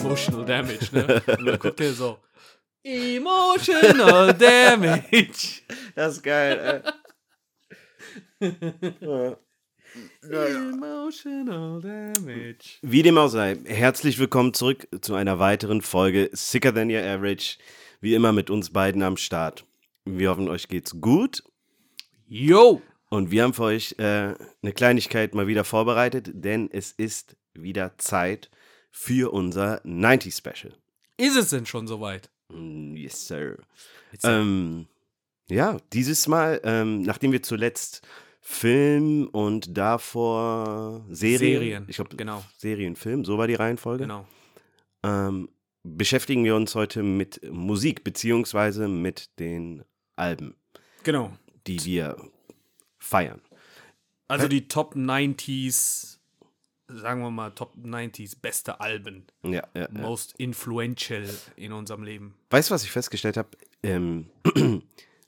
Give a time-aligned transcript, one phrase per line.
[0.00, 1.22] Emotional Damage, ne?
[1.38, 2.18] Und dann guckt er so.
[2.82, 5.62] Emotional Damage.
[5.94, 6.82] Das ist geil,
[8.40, 8.50] ey.
[10.28, 10.44] Ja.
[10.44, 12.78] Emotional Damage.
[12.82, 17.56] Wie dem auch sei, herzlich willkommen zurück zu einer weiteren Folge Sicker Than Your Average.
[18.00, 19.64] Wie immer mit uns beiden am Start.
[20.04, 21.42] Wir hoffen, euch geht's gut.
[22.28, 22.82] Yo!
[23.16, 27.96] Und wir haben für euch äh, eine Kleinigkeit mal wieder vorbereitet, denn es ist wieder
[27.96, 28.50] Zeit
[28.90, 30.74] für unser 90 Special.
[31.16, 32.28] Ist es denn schon soweit?
[32.52, 33.56] Mm, Yes, sir.
[34.12, 34.86] Äh, Ähm,
[35.48, 38.06] ja, dieses Mal, ähm, nachdem wir zuletzt
[38.42, 42.44] Film und davor Serien, Serien, ich glaube, genau.
[42.58, 44.26] Serien, Film, so war die Reihenfolge, genau.
[45.04, 45.48] ähm,
[45.84, 49.84] beschäftigen wir uns heute mit Musik, beziehungsweise mit den
[50.16, 50.54] Alben,
[51.02, 51.32] Genau.
[51.66, 52.16] die wir
[53.06, 53.40] feiern.
[54.28, 56.18] Also die Top 90s,
[56.88, 59.26] sagen wir mal, Top 90s beste Alben.
[59.42, 59.88] Ja, ja, ja.
[59.90, 62.34] Most influential in unserem Leben.
[62.50, 63.48] Weißt du, was ich festgestellt habe?
[63.82, 64.30] Ähm,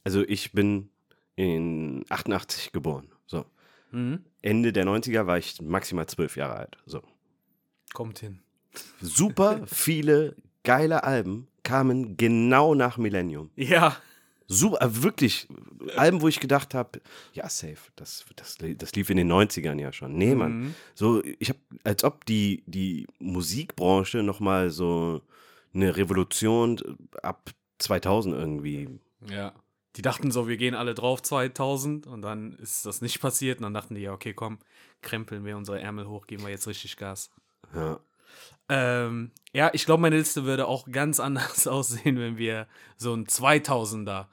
[0.04, 0.90] also ich bin
[1.36, 3.08] in 88 geboren.
[3.26, 3.44] So.
[3.92, 4.24] Mhm.
[4.42, 6.78] Ende der 90er war ich maximal zwölf Jahre alt.
[6.86, 7.02] So.
[7.94, 8.40] Kommt hin.
[9.00, 13.50] Super viele geile Alben kamen genau nach Millennium.
[13.54, 13.96] Ja.
[14.48, 15.46] Super, äh, wirklich.
[15.96, 17.00] Alben, wo ich gedacht habe,
[17.34, 17.76] ja, safe.
[17.96, 20.16] Das, das, das lief in den 90ern ja schon.
[20.16, 20.60] Nee, Mann.
[20.60, 20.74] Mhm.
[20.94, 25.20] So, ich habe, als ob die, die Musikbranche nochmal so
[25.74, 26.80] eine Revolution
[27.22, 28.88] ab 2000 irgendwie.
[29.30, 29.52] Ja.
[29.96, 33.64] Die dachten so, wir gehen alle drauf 2000 und dann ist das nicht passiert und
[33.64, 34.58] dann dachten die, ja, okay, komm,
[35.02, 37.30] krempeln wir unsere Ärmel hoch, geben wir jetzt richtig Gas.
[37.74, 38.00] Ja.
[38.68, 43.26] Ähm, ja, ich glaube, meine Liste würde auch ganz anders aussehen, wenn wir so ein
[43.26, 44.26] 2000er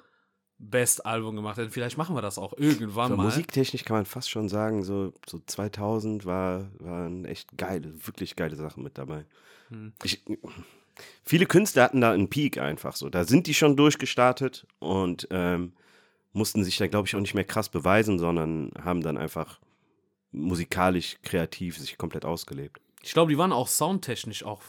[0.58, 1.72] Best-Album gemacht hätten.
[1.72, 3.23] Vielleicht machen wir das auch irgendwann So, mal.
[3.25, 8.56] musiktechnisch kann man fast schon sagen, so, so 2000 war, waren echt geile, wirklich geile
[8.56, 9.25] Sachen mit dabei.
[9.70, 9.94] Hm.
[10.03, 10.23] Ich,
[11.23, 13.09] viele Künstler hatten da einen Peak einfach so.
[13.09, 15.74] Da sind die schon durchgestartet und ähm,
[16.31, 19.59] mussten sich da, glaube ich, auch nicht mehr krass beweisen, sondern haben dann einfach
[20.31, 22.79] musikalisch, kreativ sich komplett ausgelebt.
[23.02, 24.62] Ich glaube, die waren auch soundtechnisch auch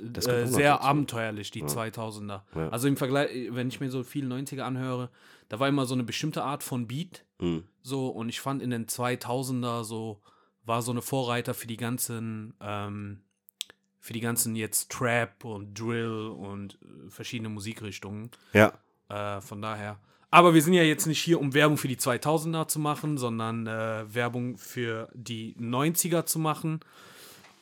[0.00, 0.84] äh, sehr dazu.
[0.84, 1.66] abenteuerlich, die Ja.
[1.66, 2.42] 2000er.
[2.54, 2.68] Ja.
[2.70, 5.10] Also im Vergleich, wenn ich mir so viele 90er anhöre,
[5.48, 7.24] da war immer so eine bestimmte Art von Beat.
[7.40, 7.64] Mhm.
[7.82, 10.20] So, und ich fand in den 2000er so,
[10.64, 13.20] war so eine Vorreiter für die ganzen, ähm,
[13.98, 18.30] für die ganzen jetzt Trap und Drill und äh, verschiedene Musikrichtungen.
[18.52, 18.72] Ja,
[19.08, 19.98] Äh, von daher.
[20.30, 23.66] Aber wir sind ja jetzt nicht hier, um Werbung für die 2000er zu machen, sondern
[23.66, 26.80] äh, Werbung für die 90er zu machen.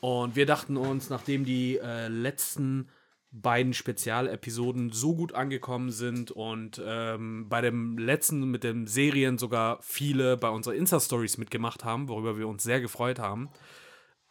[0.01, 2.89] Und wir dachten uns, nachdem die äh, letzten
[3.33, 9.79] beiden Spezialepisoden so gut angekommen sind und ähm, bei dem letzten mit den Serien sogar
[9.83, 13.51] viele bei unseren Insta-Stories mitgemacht haben, worüber wir uns sehr gefreut haben.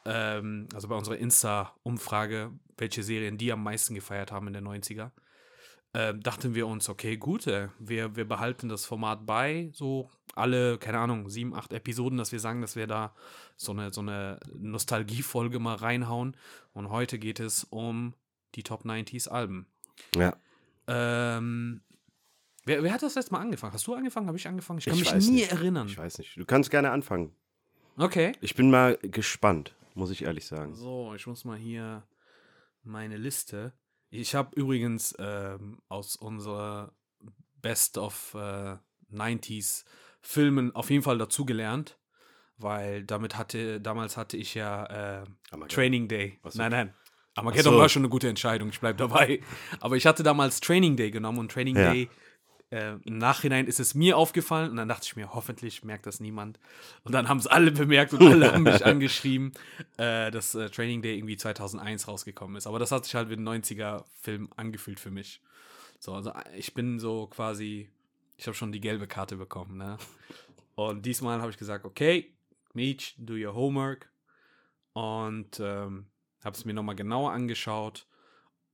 [0.06, 5.12] Ähm, also bei unserer Insta-Umfrage, welche Serien die am meisten gefeiert haben in den 90er
[5.94, 10.77] ähm, dachten wir uns, okay, gut, äh, wir, wir behalten das Format bei, so alle,
[10.77, 13.13] keine Ahnung, sieben, acht Episoden, dass wir sagen, dass wir da
[13.57, 16.38] so eine, so eine Nostalgiefolge mal reinhauen.
[16.73, 18.13] Und heute geht es um
[18.55, 19.66] die Top 90s Alben.
[20.16, 20.35] ja.
[20.91, 21.81] Ähm,
[22.66, 23.73] wer, wer hat das letzte Mal angefangen?
[23.73, 24.25] Hast du angefangen?
[24.27, 24.79] Habe ich angefangen?
[24.79, 25.51] Ich kann Ich mich nie nicht.
[25.51, 25.88] erinnern.
[25.88, 26.35] Ich weiß nicht.
[26.35, 27.35] Du kannst gerne anfangen.
[27.97, 28.31] Okay.
[28.41, 30.73] Ich bin mal gespannt, muss ich ehrlich sagen.
[30.73, 32.03] So, ich muss mal hier
[32.83, 33.73] meine Liste.
[34.09, 36.94] Ich habe übrigens ähm, aus unserer
[37.62, 38.78] Best of äh,
[39.14, 39.84] 90s
[40.22, 41.97] Filmen auf jeden Fall dazugelernt,
[42.58, 45.24] weil damit hatte, damals hatte ich ja äh.
[45.68, 46.40] Training Day.
[46.44, 46.59] So.
[46.59, 46.94] Nein, nein.
[47.36, 47.80] Armageddon so.
[47.80, 49.42] war schon eine gute Entscheidung, ich bleibe dabei.
[49.80, 51.94] Aber ich hatte damals Training Day genommen und Training Ja.
[51.94, 52.09] Day,
[52.72, 56.19] äh, im Nachhinein ist es mir aufgefallen und dann dachte ich mir, hoffentlich merkt das
[56.19, 56.59] niemand.
[57.03, 59.53] Und dann haben es alle bemerkt und alle haben mich angeschrieben,
[59.97, 62.68] äh, dass äh, Training Day irgendwie 2001 rausgekommen ist.
[62.68, 65.41] Aber das hat sich halt wie ein 90er-Film angefühlt für mich.
[66.00, 67.90] So, also äh, ich bin so quasi,
[68.38, 69.97] ich habe schon die gelbe Karte bekommen, ne?
[70.75, 72.34] Und diesmal habe ich gesagt, okay,
[72.74, 74.10] Meech, do your homework.
[74.94, 76.07] Und ähm,
[76.44, 78.07] habe es mir nochmal genauer angeschaut.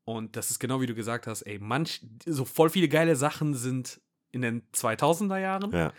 [0.06, 3.56] Und das ist genau wie du gesagt hast, ey, manch, so voll viele geile Sachen
[3.56, 4.00] sind
[4.32, 5.72] in den 2000er Jahren.
[5.72, 5.94] Ja.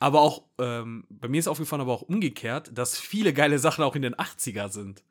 [0.00, 3.96] Aber auch, ähm, bei mir ist aufgefallen, aber auch umgekehrt, dass viele geile Sachen auch
[3.96, 5.04] in den 80er sind.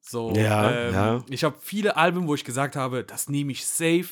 [0.00, 1.24] So, Ja, ähm, ja.
[1.28, 4.08] ich habe viele Alben, wo ich gesagt habe, das nehme ich safe.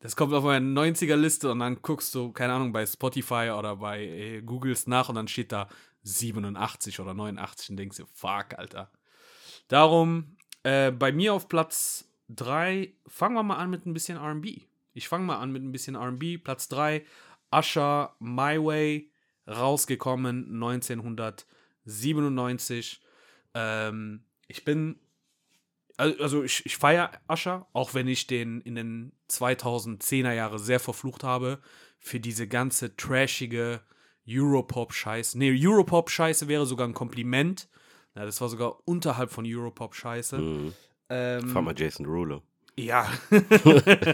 [0.00, 4.02] Das kommt auf meine 90er-Liste und dann guckst du, keine Ahnung, bei Spotify oder bei
[4.04, 5.68] äh, Googles nach und dann steht da
[6.02, 8.90] 87 oder 89 und denkst dir, fuck, Alter.
[9.68, 14.66] Darum, äh, bei mir auf Platz 3, fangen wir mal an mit ein bisschen RB.
[14.92, 16.36] Ich fange mal an mit ein bisschen RB.
[16.42, 17.06] Platz 3,
[17.52, 19.10] Usher, My Way,
[19.48, 23.00] rausgekommen 1997.
[23.54, 24.98] Ähm, ich bin,
[25.96, 31.24] also ich, ich feiere Ascher, auch wenn ich den in den 2010er Jahre sehr verflucht
[31.24, 31.60] habe,
[31.98, 33.80] für diese ganze trashige
[34.28, 35.38] Europop-Scheiße.
[35.38, 37.68] Nee, Europop-Scheiße wäre sogar ein Kompliment.
[38.14, 40.38] Ja, das war sogar unterhalb von Europop-Scheiße.
[40.38, 40.72] Mhm.
[41.08, 42.42] Ähm, Fahr mal Jason Rulo.
[42.76, 43.10] ja.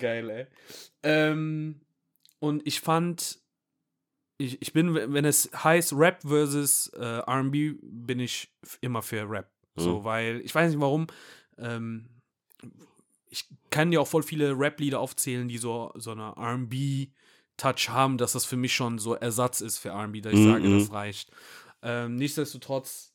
[0.00, 0.46] Geil, ey.
[1.02, 1.80] Ähm,
[2.40, 3.40] und ich fand,
[4.38, 8.50] ich, ich bin, wenn es heißt Rap versus äh, RB, bin ich
[8.80, 9.50] immer für Rap.
[9.76, 10.04] So, Mhm.
[10.04, 11.06] weil, ich weiß nicht warum,
[11.58, 12.06] ähm,
[13.30, 18.32] ich kann dir auch voll viele Rap-Lieder aufzählen, die so, so eine RB-Touch haben, dass
[18.32, 20.72] das für mich schon so Ersatz ist für RB, dass ich Mhm, sage, mhm.
[20.78, 21.30] das reicht.
[21.82, 23.11] Ähm, nichtsdestotrotz,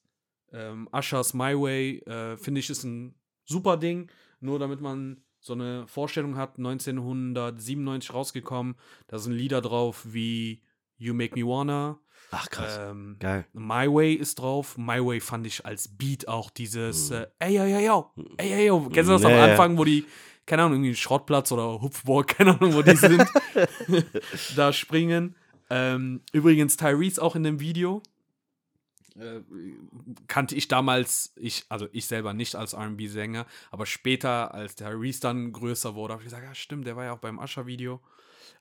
[0.54, 3.16] ähm, Ushers My Way, äh, finde ich, ist ein
[3.46, 4.10] super Ding.
[4.40, 8.76] Nur damit man so eine Vorstellung hat, 1997 rausgekommen,
[9.08, 10.62] da sind Lieder drauf wie
[10.98, 12.00] You Make Me Wanna,
[12.32, 12.78] Ach krass.
[12.82, 13.46] ähm, Geil.
[13.54, 14.78] My Way ist drauf.
[14.78, 17.16] My Way fand ich als Beat auch dieses Mhm.
[17.18, 18.90] äh, Ey, yo, yo, yo, ey, yo, yo.
[18.90, 19.50] Kennst du das Ja, am.
[19.52, 20.06] Anfang, wo die,
[20.46, 23.26] keine Ahnung, irgendwie Schrottplatz oder Hupfburg, keine Ahnung, wo die sind,
[24.56, 25.36] da springen.
[25.70, 28.02] Ähm, übrigens Tyrese auch in dem Video.
[29.20, 29.42] Äh,
[30.28, 35.52] kannte ich damals, ich, also ich selber nicht als RB-Sänger, aber später, als Tyrese dann
[35.52, 38.02] größer wurde, habe ich gesagt, ja stimmt, der war ja auch beim Usher-Video.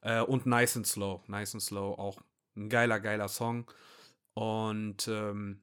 [0.01, 2.21] Äh, und Nice and Slow, Nice and Slow, auch
[2.57, 3.71] ein geiler, geiler Song.
[4.35, 5.63] Und ähm,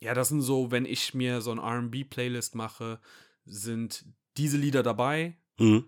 [0.00, 3.00] ja, das sind so, wenn ich mir so ein RB-Playlist mache,
[3.44, 4.04] sind
[4.36, 5.36] diese Lieder dabei.
[5.58, 5.86] Mhm.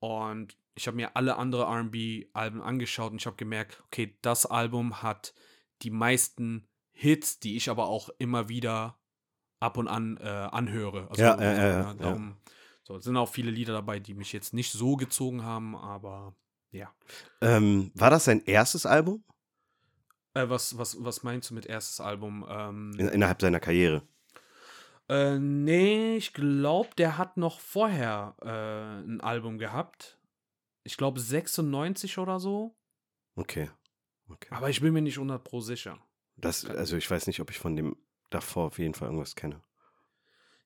[0.00, 5.02] Und ich habe mir alle andere RB-Alben angeschaut und ich habe gemerkt, okay, das Album
[5.02, 5.34] hat
[5.82, 6.68] die meisten
[6.98, 8.98] Hits, die ich aber auch immer wieder
[9.60, 11.08] ab und an äh, anhöre.
[11.08, 12.36] Also, Ja, ja, ja, ja, äh, darum,
[12.82, 16.34] So, es sind auch viele Lieder dabei, die mich jetzt nicht so gezogen haben, aber
[16.72, 16.92] ja.
[17.40, 19.22] Ähm, war das sein erstes Album
[20.34, 22.44] Äh, was, was, was meinst du mit erstes Album?
[22.48, 24.02] Ähm, in, innerhalb seiner Karriere?
[25.08, 30.18] Äh, nee, ich glaube, der hat noch vorher äh, ein Album gehabt.
[30.82, 32.74] Ich glaube 96 oder so.
[33.36, 33.70] Okay.
[34.28, 34.48] okay.
[34.50, 35.98] Aber ich bin mir nicht 100 pro sicher.
[36.40, 37.96] Das, also ich weiß nicht, ob ich von dem
[38.30, 39.60] davor auf jeden Fall irgendwas kenne.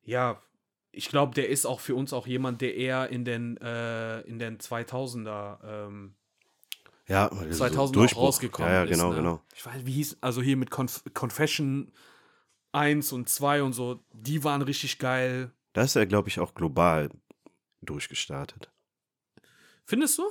[0.05, 0.43] Ja,
[0.91, 4.39] ich glaube, der ist auch für uns auch jemand, der eher in den, äh, in
[4.39, 6.15] den 2000er, ähm,
[7.07, 8.23] Ja, also so 2000 auch Durchbruch.
[8.25, 8.91] rausgekommen Ja, ja, ist.
[8.91, 9.17] genau, ne?
[9.17, 9.43] genau.
[9.55, 11.93] Ich weiß, wie hieß, also hier mit Conf Confession
[12.73, 15.53] 1 und 2 und so, die waren richtig geil.
[15.73, 17.11] Da ist er, glaube ich, auch global
[17.81, 18.71] durchgestartet.
[19.85, 20.25] Findest du?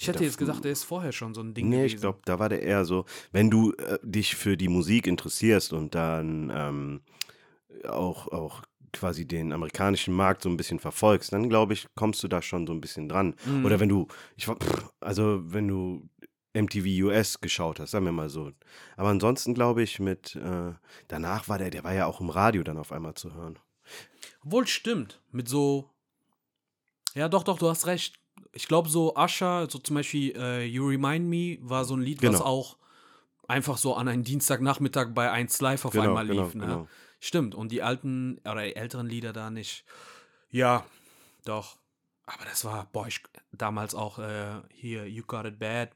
[0.00, 1.94] Ich hätte jetzt gesagt, der ist vorher schon so ein Ding Nee, gewesen.
[1.94, 5.72] ich glaube, da war der eher so, wenn du äh, dich für die Musik interessierst
[5.74, 7.00] und dann ähm,
[7.86, 8.62] auch, auch
[8.92, 12.66] quasi den amerikanischen Markt so ein bisschen verfolgst, dann glaube ich, kommst du da schon
[12.66, 13.34] so ein bisschen dran.
[13.44, 13.64] Mhm.
[13.64, 16.08] Oder wenn du, ich war, pff, also wenn du
[16.54, 18.50] MTV US geschaut hast, sagen wir mal so.
[18.96, 20.72] Aber ansonsten glaube ich, mit, äh,
[21.08, 23.58] danach war der, der war ja auch im Radio dann auf einmal zu hören.
[24.44, 25.20] Obwohl, stimmt.
[25.30, 25.90] Mit so.
[27.14, 28.19] Ja, doch, doch, du hast recht.
[28.52, 32.22] Ich glaube, so Usher, so zum Beispiel äh, You Remind Me, war so ein Lied,
[32.22, 32.44] was Genau.
[32.44, 32.76] auch
[33.48, 36.54] einfach so an einem Dienstagnachmittag bei 1 Live auf Genau, einmal genau, lief.
[36.54, 36.66] Ne?
[36.66, 36.88] genau.
[37.20, 37.54] Stimmt.
[37.54, 39.84] Und die alten oder die älteren Lieder da nicht.
[40.50, 40.84] Ja,
[41.44, 41.76] doch.
[42.26, 43.20] Aber das war, boah, ich,
[43.52, 45.90] damals auch äh, hier You Got It Bad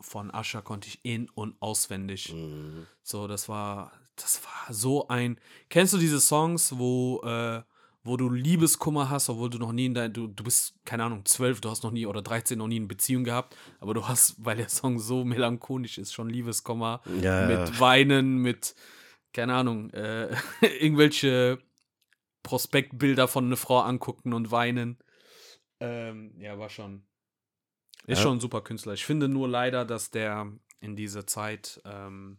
[0.00, 2.32] von Usher konnte ich in- und auswendig.
[2.32, 2.86] Mhm.
[3.02, 5.38] So, das war, das war so ein.
[5.68, 7.62] Kennst du diese Songs, wo, äh,
[8.02, 11.24] wo du Liebeskummer hast, obwohl du noch nie in dein, du, du bist, keine Ahnung,
[11.26, 14.42] zwölf, du hast noch nie oder 13 noch nie eine Beziehung gehabt, aber du hast,
[14.44, 17.80] weil der Song so melancholisch ist, schon Liebeskummer Ja, mit ja.
[17.80, 18.74] Weinen, mit,
[19.34, 20.34] keine Ahnung, äh,
[20.80, 21.58] irgendwelche
[22.42, 24.98] Prospektbilder von einer Frau angucken und weinen.
[25.80, 27.02] Ähm, ja, war schon.
[28.06, 28.22] Ist Ja.
[28.24, 28.94] schon ein super Künstler.
[28.94, 32.38] Ich finde nur leider, dass der in dieser Zeit, ähm,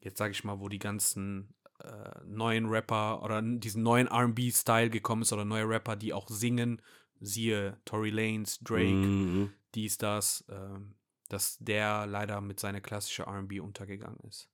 [0.00, 5.22] jetzt sage ich mal, wo die ganzen äh, neuen Rapper oder diesen neuen RB-Style gekommen
[5.22, 6.80] ist oder neue Rapper, die auch singen,
[7.20, 9.52] siehe Tory Lanez, Drake, Mhm.
[9.74, 10.94] dies, das, ähm,
[11.28, 14.48] dass der leider mit seiner klassischen RB untergegangen ist.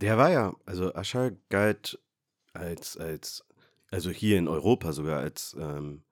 [0.00, 1.98] Der war ja, also Ascher galt
[2.52, 3.44] als, als,
[3.90, 6.02] also hier in Europa sogar als, ähm,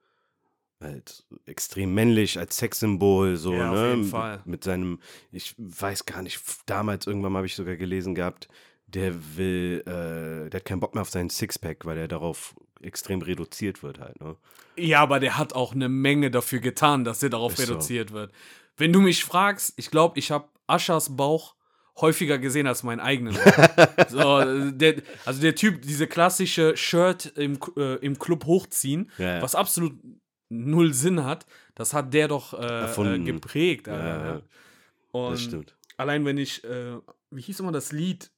[0.78, 3.88] als extrem männlich, als Sexsymbol, so, Ja, auf ne?
[3.88, 4.42] jeden Mit- Fall.
[4.44, 5.00] Mit seinem,
[5.32, 8.48] ich weiß gar nicht, damals irgendwann mal habe ich sogar gelesen gehabt,
[8.88, 13.20] der will, äh, der hat keinen Bock mehr auf seinen Sixpack, weil er darauf extrem
[13.22, 14.36] reduziert wird halt, ne?
[14.76, 17.72] Ja, aber der hat auch eine Menge dafür getan, dass er darauf Ist so.
[17.74, 18.32] reduziert wird.
[18.76, 21.56] Wenn du mich fragst, ich glaube, ich habe Aschers Bauch
[22.00, 23.34] häufiger gesehen als meinen eigenen.
[24.08, 29.42] so, der, also der Typ, diese klassische Shirt im, äh, im Club hochziehen, Ja, ja.
[29.42, 29.94] was absolut
[30.48, 33.88] null Sinn hat, das hat der doch äh, äh, geprägt.
[33.88, 34.42] Alter, ja.
[35.10, 35.76] Und das stimmt.
[35.96, 36.98] allein wenn ich, äh,
[37.30, 38.30] wie hieß immer das Lied?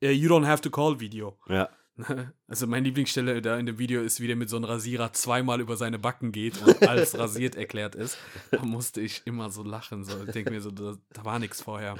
[0.00, 1.38] You Don't Have to Call Video.
[1.48, 1.68] Ja.
[2.48, 5.60] Also meine Lieblingsstelle da in dem Video ist, wie der mit so einem Rasierer zweimal
[5.60, 8.18] über seine Backen geht und als rasiert erklärt ist.
[8.50, 10.02] Da musste ich immer so lachen.
[10.04, 10.24] So.
[10.24, 11.96] Ich denke mir so, da, da war nichts vorher.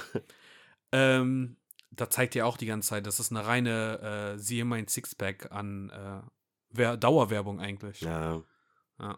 [0.93, 1.57] Ähm,
[1.93, 5.53] da zeigt ja auch die ganze Zeit, das ist eine reine äh, siehe mein Sixpack
[5.53, 6.23] an äh,
[6.71, 8.01] Wer Dauerwerbung eigentlich.
[8.01, 8.43] Ja.
[8.99, 9.17] Ja.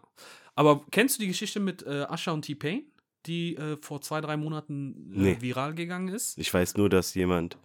[0.53, 2.83] Aber kennst du die Geschichte mit äh, Asha und T-Pain,
[3.25, 5.37] die äh, vor zwei, drei Monaten äh, Nee.
[5.41, 6.37] viral gegangen ist?
[6.37, 7.57] Ich weiß nur, dass jemand,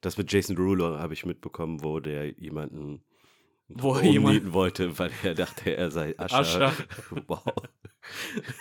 [0.00, 3.02] das mit Jason Derulo habe ich mitbekommen, wo der jemanden
[3.68, 6.38] Wo umnieten jemand- wollte, weil er dachte, er sei Ascher.
[6.38, 6.72] Ascher.
[7.26, 7.42] wow.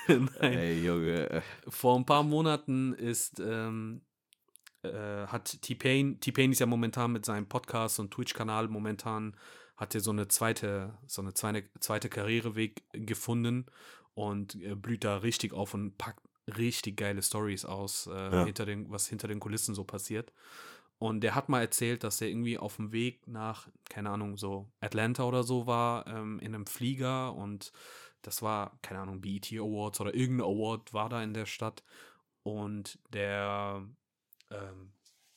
[0.07, 0.27] Nein.
[0.41, 1.43] Ey, Junge.
[1.67, 4.01] Vor ein paar Monaten ist, ähm,
[4.81, 9.35] äh, hat T-Pain, T-Pain ist ja momentan mit seinem Podcast und Twitch-Kanal momentan,
[9.77, 13.65] hat er so eine zweite, so eine zweite, zweite Karriereweg gefunden
[14.13, 16.21] und äh, blüht da richtig auf und packt
[16.57, 18.45] richtig geile Stories aus, äh, Ja.
[18.45, 20.31] hinter den, was hinter den Kulissen so passiert.
[20.97, 24.71] Und der hat mal erzählt, dass er irgendwie auf dem Weg nach, keine Ahnung, so
[24.79, 27.73] Atlanta oder so war, ähm, in einem Flieger und
[28.21, 31.83] das war, keine Ahnung, BET Awards oder irgendein Award war da in der Stadt.
[32.43, 33.87] Und der,
[34.49, 34.93] ähm,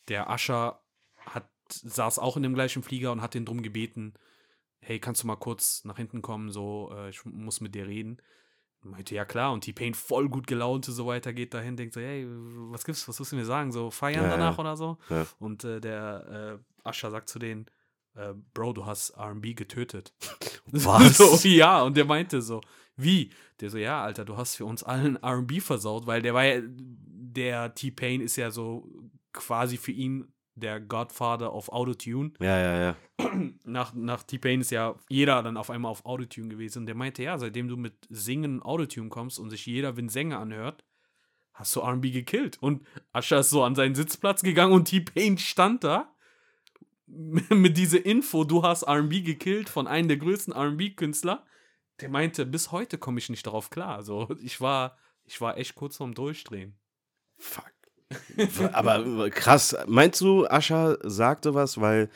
[0.09, 0.81] der Ascher
[1.19, 4.15] hat, saß auch in dem gleichen Flieger und hat den drum gebeten,
[4.81, 8.23] hey, kannst du mal kurz nach hinten kommen, so, äh, ich muss mit dir reden.
[8.91, 12.01] Meinte, ja klar, und T-Pain voll gut gelaunt und so weiter geht dahin, denkt so,
[12.01, 12.27] hey,
[12.71, 14.37] was gibt's, was willst du mir sagen, so feiern Ja, ja.
[14.37, 14.99] danach oder so?
[15.11, 15.27] Ja.
[15.39, 17.67] Und äh, der äh, Ascher sagt zu denen,
[18.15, 20.13] äh, Bro, du hast R&B getötet.
[20.73, 21.19] Was?
[21.19, 22.61] so, ja, und der meinte so,
[22.97, 23.31] wie?
[23.61, 26.61] Der so, ja, Alter, du hast für uns allen R&B versaut, weil der war ja,
[26.65, 28.89] der T-Pain ist ja so
[29.33, 32.33] quasi für ihn der Godfather of Autotune.
[32.41, 32.97] Ja, ja, ja.
[33.65, 36.81] Nach, nach T-Pain ist ja jeder dann auf einmal auf Autotune gewesen.
[36.81, 40.09] Und der meinte, ja, seitdem du mit Singen Autotune kommst und sich jeder wie ein
[40.09, 40.85] Sänger anhört,
[41.53, 42.59] hast du R&B gekillt.
[42.61, 46.15] Und Ascher ist so an seinen Sitzplatz gegangen und T-Pain stand da
[47.07, 51.45] mit dieser Info, du hast R&B gekillt von einem der größten R&B-Künstler.
[52.01, 53.97] Der meinte, bis heute komme ich nicht darauf klar.
[53.97, 56.79] Also ich war, ich war echt kurz vorm Durchdrehen.
[57.37, 57.78] Fuck.
[58.73, 62.09] Aber krass, meinst du, Ascher sagt sowas, weil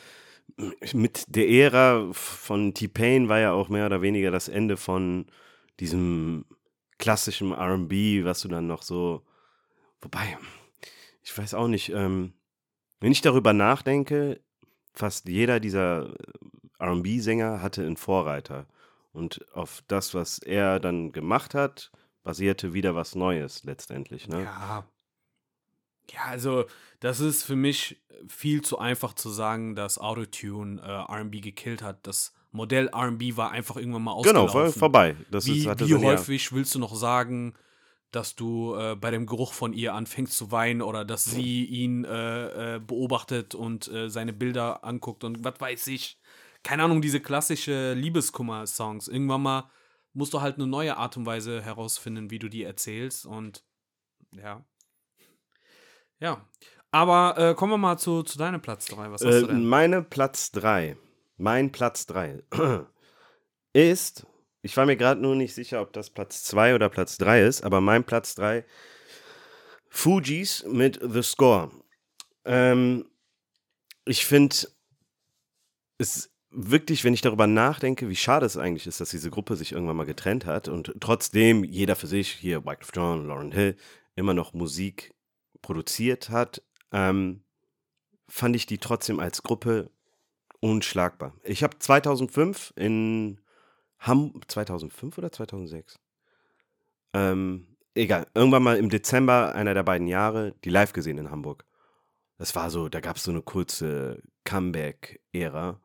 [0.92, 5.26] mit der Ära von T-Pain war ja auch mehr oder weniger das Ende von
[5.80, 6.44] diesem
[6.98, 9.22] klassischen RB, was du dann noch so.
[10.00, 10.38] Wobei,
[11.22, 12.32] ich weiß auch nicht, ähm,
[13.00, 14.40] wenn ich darüber nachdenke,
[14.94, 16.14] fast jeder dieser
[16.80, 18.66] RB-Sänger hatte einen Vorreiter.
[19.12, 21.90] Und auf das, was er dann gemacht hat,
[22.22, 24.28] basierte wieder was Neues letztendlich.
[24.28, 24.44] Ne?
[24.44, 24.86] Ja.
[26.10, 26.64] Ja, also
[27.00, 32.06] das ist für mich viel zu einfach zu sagen, dass Autotune äh, R&B gekillt hat.
[32.06, 34.60] Das Modell R&B war einfach irgendwann mal Genau, ausgelaufen.
[34.60, 35.16] war vorbei.
[35.30, 37.54] Das wie ist, wie häufig willst du noch sagen,
[38.10, 42.04] dass du äh, bei dem Geruch von ihr anfängst zu weinen oder dass sie ihn
[42.04, 46.18] äh, äh, beobachtet und äh, seine Bilder anguckt und was weiß ich.
[46.62, 49.08] Keine Ahnung, diese klassische Liebeskummer-Songs.
[49.08, 49.70] Irgendwann mal
[50.12, 53.64] musst du halt eine neue Art und Weise herausfinden, wie du die erzählst und
[54.32, 54.62] ja.
[56.22, 56.40] Ja.
[56.92, 59.10] Aber äh, kommen wir mal zu, zu deinem Platz 3.
[59.10, 59.66] Was hast Äh, du denn?
[59.66, 60.96] meine Platz 3,
[61.36, 62.42] mein Platz 3
[63.72, 64.26] ist,
[64.62, 67.62] ich war mir gerade nur nicht sicher, ob das Platz 2 oder Platz 3 ist,
[67.64, 68.64] aber mein Platz 3,
[69.88, 71.70] Fujis mit The Score.
[72.44, 73.06] Ähm,
[74.04, 74.54] ich finde
[75.98, 79.72] es wirklich, wenn ich darüber nachdenke, wie schade es eigentlich ist, dass diese Gruppe sich
[79.72, 83.76] irgendwann mal getrennt hat und trotzdem jeder für sich, hier Wycliffe John, Lauren Hill,
[84.14, 85.14] immer noch Musik
[85.62, 87.42] produziert hat, ähm,
[88.28, 89.90] fand ich die trotzdem als Gruppe
[90.60, 91.34] unschlagbar.
[91.44, 93.40] Ich habe 2005 in
[93.98, 95.98] Hamburg, 2005 oder 2006?
[97.14, 101.64] Ähm, egal, irgendwann mal im Dezember einer der beiden Jahre die live gesehen in Hamburg.
[102.38, 105.80] Das war so, da gab es so eine kurze Comeback-Ära.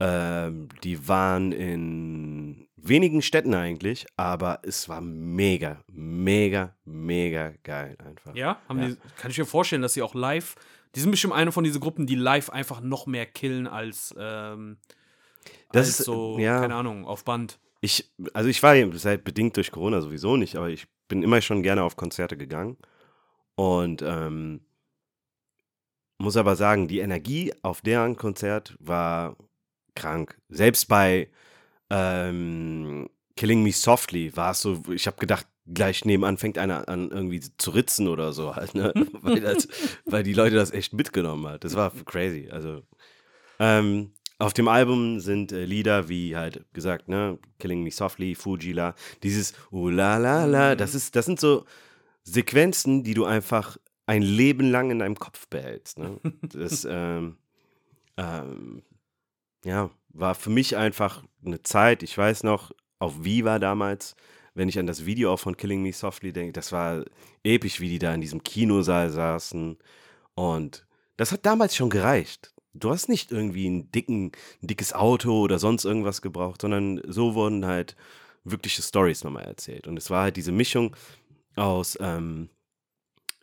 [0.00, 2.41] Ähm, die waren in
[2.82, 8.34] wenigen Städten eigentlich, aber es war mega, mega, mega geil einfach.
[8.34, 8.74] Ja, Ja.
[8.88, 10.56] Die, kann ich mir vorstellen, dass sie auch live,
[10.94, 14.78] die sind bestimmt eine von diesen Gruppen, die live einfach noch mehr killen als, ähm,
[15.72, 16.60] Das als ist, so, ja.
[16.60, 17.58] keine Ahnung, auf Band.
[17.80, 21.40] Ich, also ich war ja seit bedingt durch Corona sowieso nicht, aber ich bin immer
[21.40, 22.76] schon gerne auf Konzerte gegangen.
[23.54, 24.60] Und ähm,
[26.18, 29.36] muss aber sagen, die Energie auf deren Konzert war
[29.94, 30.40] krank.
[30.48, 31.28] Selbst bei
[31.92, 37.10] ähm, Killing Me Softly war es so, ich habe gedacht, gleich nebenan fängt einer an
[37.10, 38.92] irgendwie zu ritzen oder so halt, ne?
[39.20, 39.68] weil, das,
[40.06, 41.64] weil die Leute das echt mitgenommen hat.
[41.64, 42.48] Das war crazy.
[42.50, 42.82] Also
[43.58, 48.94] ähm, auf dem Album sind äh, Lieder wie halt gesagt, ne, Killing Me Softly, Fujila,
[49.22, 51.64] dieses la la la, das ist, das sind so
[52.24, 55.98] Sequenzen, die du einfach ein Leben lang in deinem Kopf behältst.
[55.98, 56.18] Ne?
[56.42, 57.36] Das, ähm,
[58.16, 58.82] ähm,
[59.64, 64.14] ja, war für mich einfach eine Zeit, ich weiß noch, auf Viva damals,
[64.54, 67.04] wenn ich an das Video auch von Killing Me Softly denke, das war
[67.42, 69.78] episch, wie die da in diesem Kinosaal saßen.
[70.34, 72.54] Und das hat damals schon gereicht.
[72.74, 77.34] Du hast nicht irgendwie einen dicken, ein dickes Auto oder sonst irgendwas gebraucht, sondern so
[77.34, 77.96] wurden halt
[78.44, 79.86] wirkliche Stories nochmal erzählt.
[79.86, 80.96] Und es war halt diese Mischung
[81.56, 82.48] aus, ähm,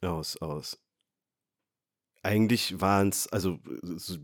[0.01, 0.79] aus, aus
[2.23, 3.59] eigentlich waren es, also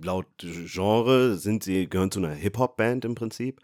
[0.03, 3.61] laut Genre sind sie, gehören zu einer Hip-Hop-Band im Prinzip.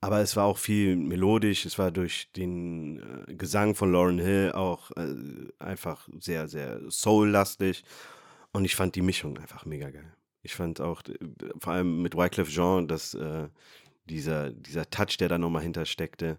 [0.00, 4.50] Aber es war auch viel melodisch, es war durch den äh, Gesang von Lauren Hill
[4.52, 5.14] auch äh,
[5.60, 7.84] einfach sehr, sehr soul-lastig.
[8.52, 10.12] Und ich fand die Mischung einfach mega geil.
[10.42, 11.02] Ich fand auch,
[11.60, 13.48] vor allem mit Wycliffe Jean, dass äh,
[14.06, 16.38] dieser, dieser Touch, der da nochmal hintersteckte,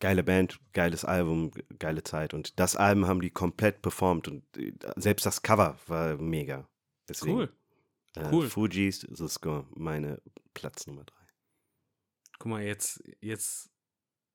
[0.00, 2.34] geile Band, geiles Album, geile Zeit.
[2.34, 6.68] Und das Album haben die komplett performt und äh, selbst das Cover war mega.
[7.08, 7.52] Deswegen, Cool.
[8.16, 8.48] Äh, Cool.
[8.48, 10.20] Fuji's The Score, meine
[10.54, 11.16] Platz Nummer drei.
[12.38, 13.70] Guck mal, jetzt, jetzt,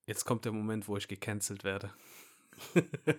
[0.06, 1.92] jetzt kommt der Moment, wo ich gecancelt werde.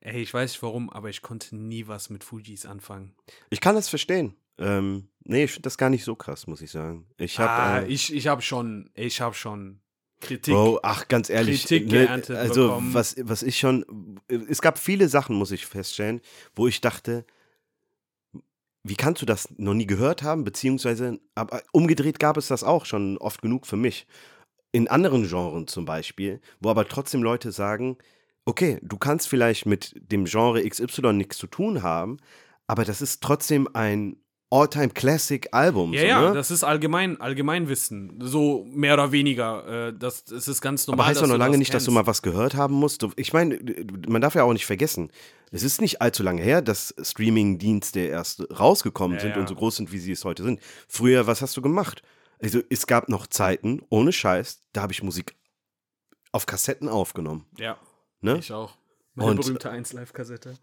[0.00, 3.14] Ey, ich weiß nicht warum, aber ich konnte nie was mit Fujis anfangen.
[3.50, 4.36] Ich kann das verstehen.
[4.58, 7.06] Ähm, nee, ich finde das gar nicht so krass, muss ich sagen.
[7.16, 9.80] Ich habe ah, äh, ich, ich habe schon, ich habe schon
[10.20, 10.54] Kritik.
[10.54, 12.94] Bro, ach, ganz ehrlich, Kritik ne, geerntet also bekommen.
[12.94, 16.20] was, was ich schon, es gab viele Sachen, muss ich feststellen,
[16.54, 17.26] wo ich dachte,
[18.82, 22.86] wie kannst du das noch nie gehört haben, beziehungsweise, aber umgedreht gab es das auch
[22.86, 24.06] schon oft genug für mich.
[24.72, 27.98] In anderen Genren zum Beispiel, wo aber trotzdem Leute sagen,
[28.44, 32.18] okay, du kannst vielleicht mit dem Genre XY nichts zu tun haben,
[32.66, 34.16] aber das ist trotzdem ein
[34.50, 35.92] All-Time-Classic-Album.
[35.92, 36.34] Ja, so, ja, ne?
[36.34, 38.18] das ist allgemein, Allgemeinwissen.
[38.20, 39.88] So mehr oder weniger.
[39.88, 41.04] Äh, das, das ist ganz normal.
[41.04, 41.94] Aber heißt doch noch lange nicht, dass du kennst.
[41.94, 43.04] mal was gehört haben musst.
[43.16, 43.58] Ich meine,
[44.08, 45.10] man darf ja auch nicht vergessen,
[45.50, 49.40] es ist nicht allzu lange her, dass Streaming-Dienste erst rausgekommen Ja, sind ja.
[49.40, 50.60] und so groß sind, wie sie es heute sind.
[50.88, 52.02] Früher, was hast du gemacht?
[52.42, 55.34] Also, es gab noch Zeiten, ohne Scheiß, da habe ich Musik
[56.32, 57.46] auf Kassetten aufgenommen.
[57.58, 57.78] Ja,
[58.20, 58.38] Ne?
[58.38, 58.76] ich auch.
[59.14, 60.54] Meine Und- berühmte 1-Live-Kassette.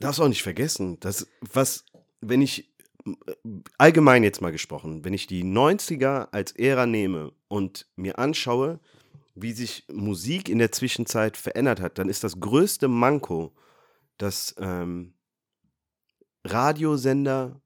[0.00, 1.84] Darfst auch nicht vergessen, dass was,
[2.22, 2.71] wenn ich
[3.78, 8.80] allgemein jetzt mal gesprochen, wenn ich die 90er als Ära nehme und mir anschaue,
[9.34, 13.52] wie sich Musik in der Zwischenzeit verändert hat, dann ist das größte Manko,
[14.18, 15.14] dass ähm,
[16.44, 17.60] Radiosender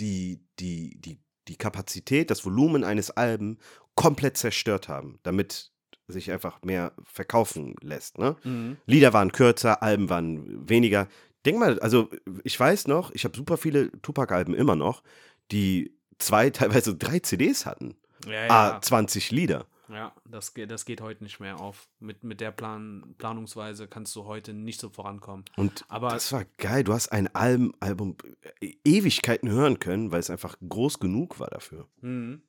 [0.00, 3.58] die, die, die, die Kapazität, das Volumen eines Alben
[3.94, 5.72] komplett zerstört haben, damit
[6.08, 8.18] sich einfach mehr verkaufen lässt.
[8.18, 8.36] Ne?
[8.44, 8.76] Mhm.
[8.86, 11.08] Lieder waren kürzer, Alben waren weniger.
[11.44, 12.08] Denk mal, also
[12.44, 15.02] ich weiß noch, ich habe super viele Tupac-Alben immer noch,
[15.50, 17.96] die zwei, teilweise drei CDs hatten.
[18.26, 18.80] Ja, Ah, ja.
[18.80, 19.66] 20 Lieder.
[19.88, 21.88] ja das, geht, das geht heute nicht mehr auf.
[21.98, 25.44] Mit, mit der Plan, Planungsweise kannst du heute nicht so vorankommen.
[25.56, 26.84] Und Aber- das war geil.
[26.84, 28.16] Du hast ein Album, Album
[28.60, 31.88] äh, Ewigkeiten hören können, weil es einfach groß genug war dafür.
[32.00, 32.42] Mhm.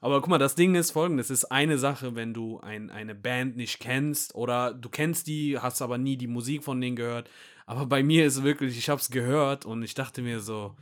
[0.00, 3.14] Aber guck mal, das Ding ist folgendes: Es ist eine Sache, wenn du ein, eine
[3.14, 7.30] Band nicht kennst oder du kennst die, hast aber nie die Musik von denen gehört.
[7.66, 10.76] Aber bei mir ist wirklich, ich hab's gehört und ich dachte mir so,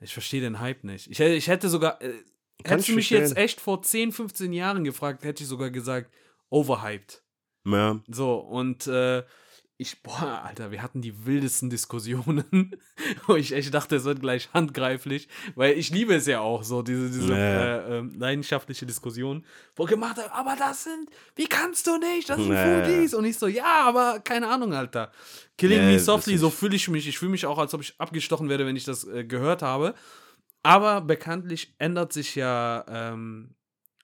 [0.00, 1.08] ich verstehe den Hype nicht.
[1.10, 2.12] Ich, hätte- ich hätte sogar, äh,
[2.64, 3.28] hättest du mich verstehen.
[3.28, 6.10] jetzt echt vor 10, 15 Jahren gefragt, hätte ich sogar gesagt,
[6.50, 7.22] overhyped.
[7.64, 8.00] Ja.
[8.08, 9.22] So, und äh,
[9.80, 12.74] ich, boah, Alter, wir hatten die wildesten Diskussionen,
[13.28, 16.82] wo ich echt dachte, es wird gleich handgreiflich, weil ich liebe es ja auch so,
[16.82, 17.76] diese, diese Ja.
[17.76, 19.44] äh, ähm, leidenschaftliche Diskussion,
[19.76, 22.84] wo gemacht hat, aber das sind, wie kannst du nicht, das sind Ja.
[22.84, 23.14] Fujis?
[23.14, 25.12] Und ich so, ja, aber keine Ahnung, Alter.
[25.56, 27.06] Killing Ja, Me Softly, so fühle ich mich.
[27.06, 29.94] Ich fühle mich auch, als ob ich abgestochen werde, wenn ich das äh, gehört habe.
[30.64, 33.54] Aber bekanntlich ändert sich ja, ähm,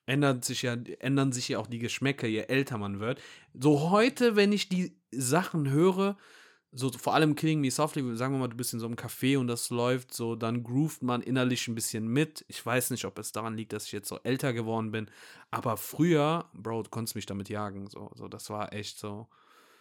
[0.06, 3.20] ändert sich ja, ändern sich ja auch die Geschmäcker, je älter man wird.
[3.54, 6.16] So heute, wenn ich die Sachen höre,
[6.72, 9.38] so vor allem Killing Me Softly, sagen wir mal, du bist in so einem Café
[9.38, 12.44] und das läuft so, dann groovt man innerlich ein bisschen mit.
[12.48, 15.08] Ich weiß nicht, ob es daran liegt, dass ich jetzt so älter geworden bin,
[15.50, 19.28] aber früher, Bro, du konntest mich damit jagen, so, so das war echt so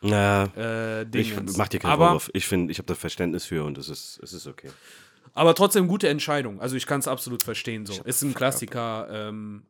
[0.01, 0.45] Ja.
[0.55, 2.29] äh, Ich mach dir keinen aber, Vorwurf.
[2.33, 4.69] Ich finde, ich habe da Verständnis für und es ist, es ist okay.
[5.33, 6.61] Aber trotzdem gute Entscheidung.
[6.61, 7.87] Also ich kann es absolut verstehen.
[7.87, 8.03] So.
[8.03, 9.07] Ist ein Klassiker.
[9.09, 9.63] Ähm,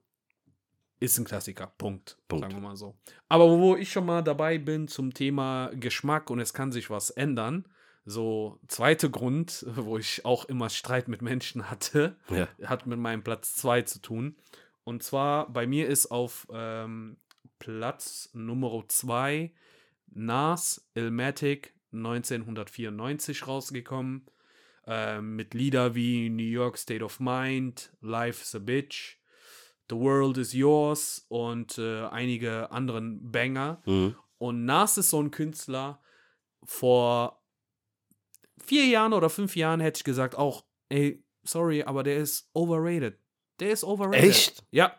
[0.99, 1.73] ist ein Klassiker.
[1.77, 2.17] Punkt.
[2.27, 2.43] Punkt.
[2.45, 2.95] Sagen wir mal so.
[3.29, 7.09] Aber wo ich schon mal dabei bin zum Thema Geschmack und es kann sich was
[7.09, 7.65] ändern.
[8.05, 12.47] So, zweiter Grund, wo ich auch immer Streit mit Menschen hatte, Ja.
[12.65, 14.35] hat mit meinem Platz 2 zu tun.
[14.83, 17.17] Und zwar bei mir ist auf ähm,
[17.59, 19.51] Platz Nummer 2
[20.15, 24.25] Nas Ilmatic 1994 rausgekommen.
[24.85, 29.17] Ähm, mit Lieder wie New York State of Mind, Life's a Bitch,
[29.89, 33.81] The World is Yours und äh, einige anderen Banger.
[33.85, 34.15] Mhm.
[34.37, 35.99] Und Nas ist so ein Künstler,
[36.65, 37.41] vor
[38.65, 43.17] vier Jahren oder fünf Jahren hätte ich gesagt, auch, ey, sorry, aber der ist overrated.
[43.59, 44.29] Der ist overrated.
[44.29, 44.63] Echt?
[44.71, 44.93] Ja.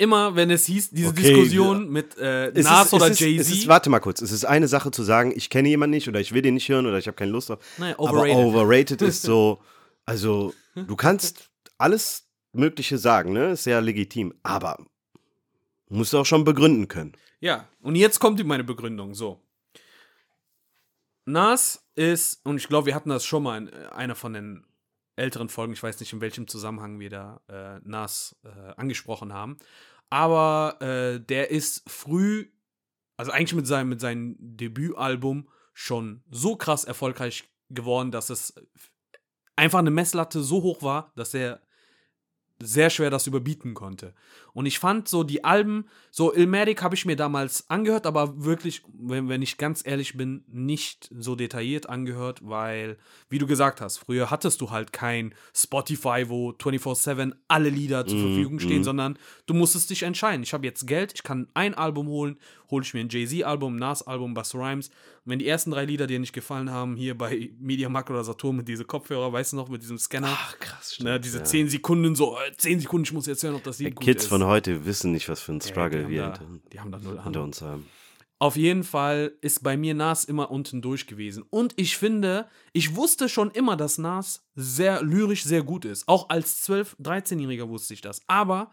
[0.00, 3.66] Immer, wenn es hieß, diese Okay, Diskussion mit äh, Nas ist, oder Jay-Z.
[3.66, 4.22] warte mal kurz.
[4.22, 6.68] Es ist eine Sache zu sagen, ich kenne jemanden nicht oder ich will den nicht
[6.68, 7.58] hören oder ich habe keine Lust drauf.
[7.78, 8.36] Nein, Aber overrated.
[8.36, 9.60] overrated ist so,
[10.06, 13.52] also du kannst alles Mögliche sagen, ne?
[13.52, 14.34] Ist sehr legitim.
[14.42, 14.78] Aber
[15.88, 17.12] musst du auch schon begründen können.
[17.40, 19.14] Ja, und jetzt kommt meine Begründung.
[19.14, 19.40] So.
[21.24, 24.64] Nas ist, und ich glaube, wir hatten das schon mal in äh, einer von den
[25.16, 29.58] älteren Folgen, ich weiß nicht, in welchem Zusammenhang wir da äh, Nas äh, angesprochen haben,
[30.10, 32.46] aber äh, der ist früh,
[33.16, 38.54] also eigentlich mit seinem, mit seinem Debütalbum schon so krass erfolgreich geworden, dass es
[39.56, 41.60] einfach eine Messlatte so hoch war, dass er
[42.60, 44.14] sehr schwer das überbieten konnte.
[44.52, 48.82] Und ich fand so die Alben, so Ilmatic habe ich mir damals angehört, aber wirklich,
[48.98, 52.98] wenn, wenn ich ganz ehrlich bin, nicht so detailliert angehört, weil,
[53.30, 58.18] wie du gesagt hast, früher hattest du halt kein Spotify, wo 24-7 alle Lieder zur
[58.18, 58.84] Mhm, Verfügung stehen, mhm.
[58.84, 60.42] sondern du musstest dich entscheiden.
[60.42, 62.36] Ich habe jetzt Geld, ich kann ein Album holen,
[62.70, 64.88] hole ich mir ein Jay-Z-Album, ein Nas-Album, Busta Rhymes.
[64.88, 68.24] Und wenn die ersten drei Lieder dir nicht gefallen haben, hier bei Media Markt oder
[68.24, 70.98] Saturn mit diese Kopfhörer, weißt du noch, mit diesem Scanner, krass.
[71.00, 71.44] ne, diese ja.
[71.44, 74.24] 10 Sekunden, so äh, 10 Sekunden, ich muss jetzt hören, ob das Lied gut Kids
[74.24, 74.30] ist.
[74.38, 76.80] Von heute wissen nicht, was für ein Ja, Struggle die wir haben da, hinter, die
[76.80, 77.86] haben da null hinter uns haben.
[78.40, 81.42] Auf jeden Fall ist bei mir Nas immer unten durch gewesen.
[81.50, 86.06] Und ich finde, ich wusste schon immer, dass Nas sehr lyrisch sehr gut ist.
[86.06, 88.20] Auch als 12-, 13-Jähriger wusste ich das.
[88.28, 88.70] Aber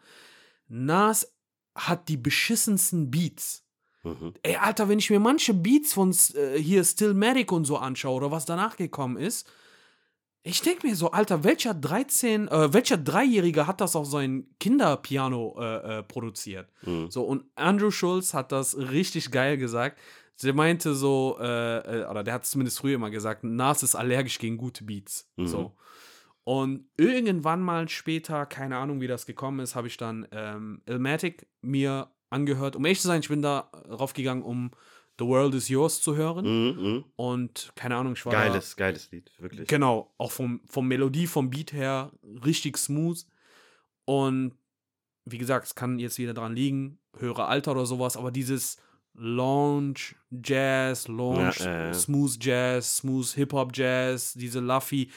[0.68, 1.34] Nas
[1.74, 3.66] hat die beschissensten Beats.
[4.04, 4.36] Mhm.
[4.44, 8.30] Ey, Alter, wenn ich mir manche Beats von äh, hier Stillmatic und so anschaue oder
[8.30, 9.50] was danach gekommen ist,
[10.48, 15.56] ich denke mir so, Alter, welcher 13, äh, welcher Dreijährige hat das auf sein Kinderpiano
[15.60, 16.70] äh, äh, produziert?
[16.84, 17.10] Mhm.
[17.10, 20.00] So, und Andrew Schulz hat das richtig geil gesagt.
[20.44, 23.96] Der meinte so, äh, äh, oder der hat es zumindest früher immer gesagt, Nas ist
[23.96, 25.32] allergisch gegen gute Beats.
[25.36, 25.48] Mhm.
[25.48, 25.76] So.
[26.44, 31.48] Und irgendwann mal später, keine Ahnung, wie das gekommen ist, habe ich dann ähm, Ilmatic
[31.62, 32.76] mir angehört.
[32.76, 34.70] Um ehrlich zu sein, ich bin da raufgegangen, um
[35.18, 36.46] The World is Yours zu hören.
[36.46, 37.04] Mhm, mhm.
[37.16, 39.68] Und keine Ahnung, ich war da- Geiles, geiles Lied, wirklich.
[39.68, 42.12] Genau, auch vom, vom Melodie, vom Beat her
[42.44, 43.26] richtig smooth.
[44.06, 44.54] Und
[45.26, 48.78] wie gesagt, es kann jetzt wieder dran liegen, höhere Alter oder sowas, aber dieses
[49.14, 51.94] Lounge Jazz, Lounge, Ja, äh.
[51.94, 55.10] Smooth Jazz, Smooth Hip-Hop Jazz, diese Luffy,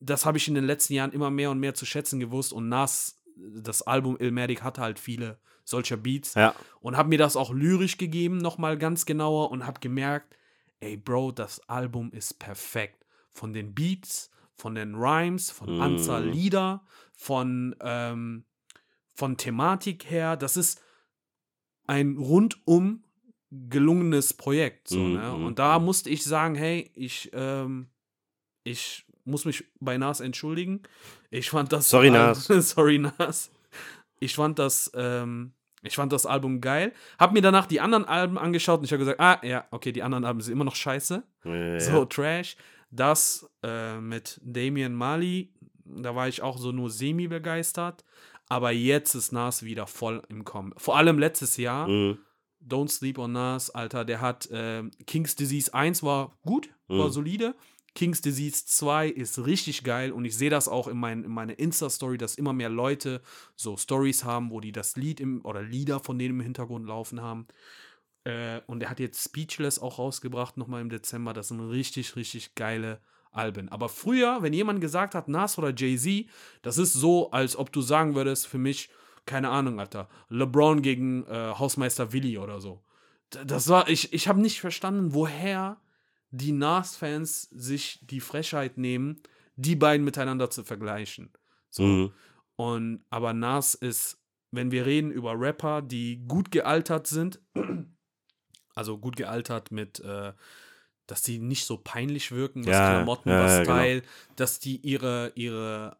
[0.00, 2.68] das habe ich in den letzten Jahren immer mehr und mehr zu schätzen gewusst und
[2.68, 7.52] Nas, das Album Ilmatic hatte halt viele solcher Beats Ja, und habe mir das auch
[7.52, 10.36] lyrisch gegeben, nochmal ganz genauer und habe gemerkt,
[10.80, 13.04] ey Bro, das Album ist perfekt.
[13.32, 15.80] Von den Beats, von den Rhymes, von Mm.
[15.82, 18.44] Anzahl Lieder, von, ähm,
[19.14, 20.36] von Thematik her.
[20.36, 20.80] Das ist
[21.86, 23.02] ein rundum
[23.50, 24.88] gelungenes Projekt.
[24.88, 25.32] So, Mm, ne?
[25.32, 25.84] mm, Und da mm.
[25.84, 27.88] musste ich sagen, hey, ich, ähm,
[28.64, 30.82] ich muss mich bei Nas entschuldigen.
[31.30, 31.90] Ich fand das.
[31.90, 32.46] Sorry, Nas.
[32.46, 33.50] Sorry, Nas.
[34.20, 35.52] Ich fand das, ähm,
[35.86, 36.92] ich fand das Album geil.
[37.18, 40.02] Hab mir danach die anderen Alben angeschaut und ich habe gesagt, ah, ja, okay, die
[40.02, 41.22] anderen Alben sind immer noch scheiße.
[41.44, 41.80] ja.
[41.80, 42.56] So Trash.
[42.90, 45.52] Das äh, mit Damian Mali,
[45.84, 48.04] da war ich auch so nur semi begeistert.
[48.48, 50.72] Aber jetzt ist Nas wieder voll im Kommen.
[50.76, 51.88] Vor allem letztes Jahr.
[51.88, 52.18] Mhm.
[52.64, 57.10] Don't Sleep on Nas, Alter, der hat ähm, King's Disease 1 war gut, war Mhm.
[57.12, 57.54] solide.
[57.96, 61.58] King's Disease 2 ist richtig geil und ich sehe das auch in, mein, in meiner
[61.58, 63.22] Insta-Story, dass immer mehr Leute
[63.56, 67.20] so Stories haben, wo die das Lied im, oder Lieder von denen im Hintergrund laufen
[67.20, 67.48] haben.
[68.24, 71.32] Äh, und er hat jetzt Speechless auch rausgebracht, nochmal im Dezember.
[71.32, 73.00] Das sind richtig, richtig geile
[73.32, 73.70] Alben.
[73.70, 76.26] Aber früher, wenn jemand gesagt hat, Nas oder Jay-Z,
[76.62, 78.90] das ist so, als ob du sagen würdest, für mich,
[79.24, 82.82] keine Ahnung, Alter, LeBron gegen äh, Hausmeister Willi oder so.
[83.30, 85.78] Das war, ich, ich habe nicht verstanden, woher
[86.30, 89.20] die Nas-Fans sich die Frechheit nehmen,
[89.56, 91.32] die beiden miteinander zu vergleichen.
[91.70, 91.82] So.
[91.82, 92.12] Mhm.
[92.56, 94.18] Und aber Nas ist,
[94.50, 97.40] wenn wir reden über Rapper, die gut gealtert sind,
[98.74, 100.32] also gut gealtert mit, äh,
[101.06, 104.06] dass die nicht so peinlich wirken, was Ja, Klamotten, ja, was ja, genau.
[104.36, 105.96] Dass die ihre, ihre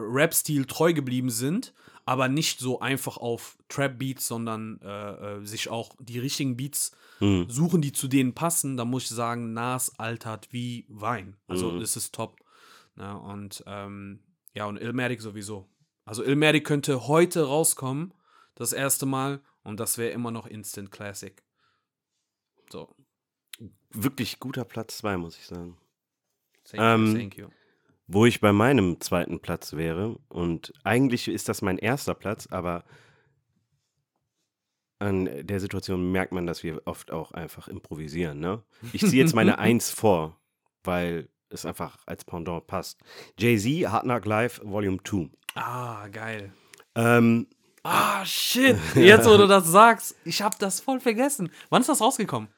[0.00, 1.72] Rap-Stil treu geblieben sind,
[2.10, 7.48] aber nicht so einfach auf Trap-Beats, sondern äh, äh, sich auch die richtigen Beats Mhm.
[7.48, 11.36] suchen, die zu denen passen, da muss ich sagen, Nas altert wie Wein.
[11.46, 11.80] Also Mhm.
[11.82, 12.36] es ist top.
[12.96, 15.68] Ja, und ähm, ja, und Ilmatic sowieso.
[16.04, 18.12] Also Ilmatic könnte heute rauskommen,
[18.56, 21.40] das erste Mal, und das wäre immer noch Instant Classic.
[22.72, 22.92] So,
[23.90, 25.76] Wirklich guter Platz 2, muss ich sagen.
[26.64, 27.48] thank Ähm, you, thank you.
[28.12, 32.84] Wo ich bei meinem zweiten Platz wäre, und eigentlich ist das mein erster Platz, aber
[34.98, 38.40] an der Situation merkt man, dass wir oft auch einfach improvisieren.
[38.40, 38.62] Ne?
[38.92, 40.38] Ich ziehe jetzt meine Eins vor,
[40.84, 43.00] weil es einfach als Pendant passt.
[43.38, 45.30] Jay-Z, Hard Knock Live, Volume 2.
[45.54, 46.52] Ah, geil.
[46.94, 47.46] Ähm,
[47.82, 48.76] Ah, shit.
[48.94, 51.50] Jetzt, wo du das sagst, ich hab das voll vergessen.
[51.70, 52.48] Wann ist das rausgekommen?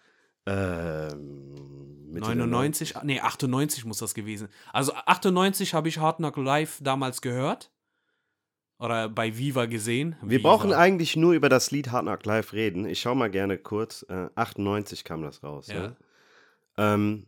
[0.46, 2.94] ähm, Mitte der 99?
[3.03, 4.48] Nee, 98 muss das gewesen.
[4.72, 7.70] Also 98 habe ich Hard Knock Live damals gehört.
[8.79, 10.16] Oder bei Viva gesehen.
[10.22, 10.48] Wir Viva.
[10.48, 12.85] brauchen eigentlich nur über das Lied Hard Knock Live reden.
[12.85, 14.05] Ich schau mal gerne kurz.
[14.09, 15.68] Äh, 98 kam das raus.
[15.68, 15.94] Ja.
[16.77, 16.94] Ja.
[16.94, 17.27] Ähm,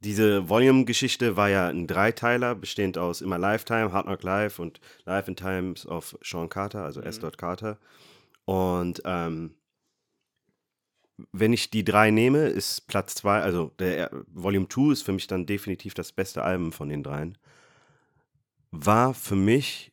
[0.00, 5.28] diese Volume-Geschichte war ja ein Dreiteiler, bestehend aus immer Lifetime, Hard Knock Live und Life
[5.28, 7.20] in Times of Sean Carter, also S.
[7.36, 7.78] Carter.
[8.44, 9.54] Und ähm,
[11.32, 15.26] wenn ich die drei nehme, ist Platz zwei, also der Volume 2 ist für mich
[15.26, 17.36] dann definitiv das beste Album von den dreien.
[18.70, 19.92] War für mich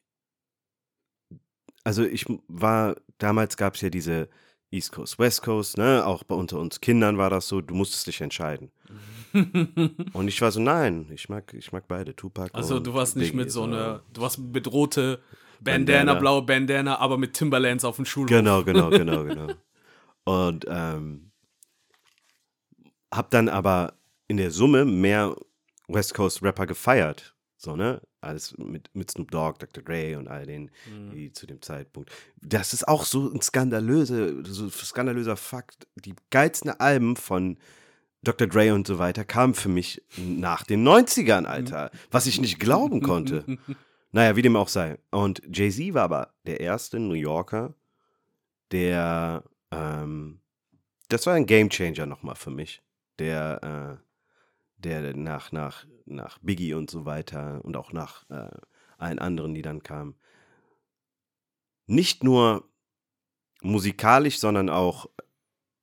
[1.86, 4.28] also ich war, damals gab es ja diese
[4.72, 6.06] East Coast, West Coast, ne?
[6.06, 8.72] Auch bei unter uns Kindern war das so, du musstest dich entscheiden.
[10.14, 12.50] Und ich war so, nein, ich mag, ich mag beide, Tupac.
[12.54, 15.22] Also du warst nicht Biggie, mit so einer, du warst mit rote
[15.62, 16.20] Bandana, Bandana.
[16.20, 18.30] blaue Bandana, aber mit Timberlands auf dem Schulhof.
[18.30, 19.48] Genau, genau, genau, genau.
[20.26, 21.32] Und ähm,
[23.14, 23.94] hab dann aber
[24.28, 25.36] in der Summe mehr
[25.88, 27.36] West Coast Rapper gefeiert.
[27.58, 28.02] So, ne?
[28.22, 29.84] Alles mit, mit Snoop Dogg, Dr.
[29.84, 31.12] Dre und all den, Mhm.
[31.12, 32.12] die zu dem Zeitpunkt.
[32.42, 35.88] Das ist auch so ein skandalöse, so skandalöser Fakt.
[35.96, 37.58] Die geilsten Alben von
[38.24, 38.48] Dr.
[38.48, 41.92] Dre und so weiter kamen für mich nach den 90ern, Alter.
[42.10, 43.46] Was ich nicht glauben konnte.
[44.12, 44.98] Naja, wie dem auch sei.
[45.12, 47.74] Und Jay-Z war aber der erste New Yorker,
[48.72, 49.44] der,
[49.76, 50.42] ähm,
[51.10, 52.82] das war ein Gamechanger nochmal für mich,
[53.20, 54.04] der, äh,
[54.78, 58.58] der nach, nach, nach Biggie und so weiter und auch nach äh,
[58.98, 60.16] allen anderen, die dann kamen,
[61.88, 62.70] nicht nur
[63.62, 65.10] musikalisch, sondern auch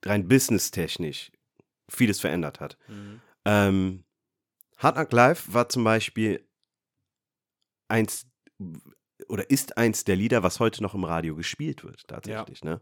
[0.05, 1.31] rein businesstechnisch
[1.89, 2.79] vieles verändert hat.
[2.89, 3.21] Mhm.
[3.45, 4.05] Ähm,
[4.79, 6.47] Hard Knock Live war zum Beispiel
[7.89, 8.27] eins
[9.29, 12.65] oder ist eins der Lieder, was heute noch im Radio gespielt wird, tatsächlich.
[12.65, 12.81] Ne?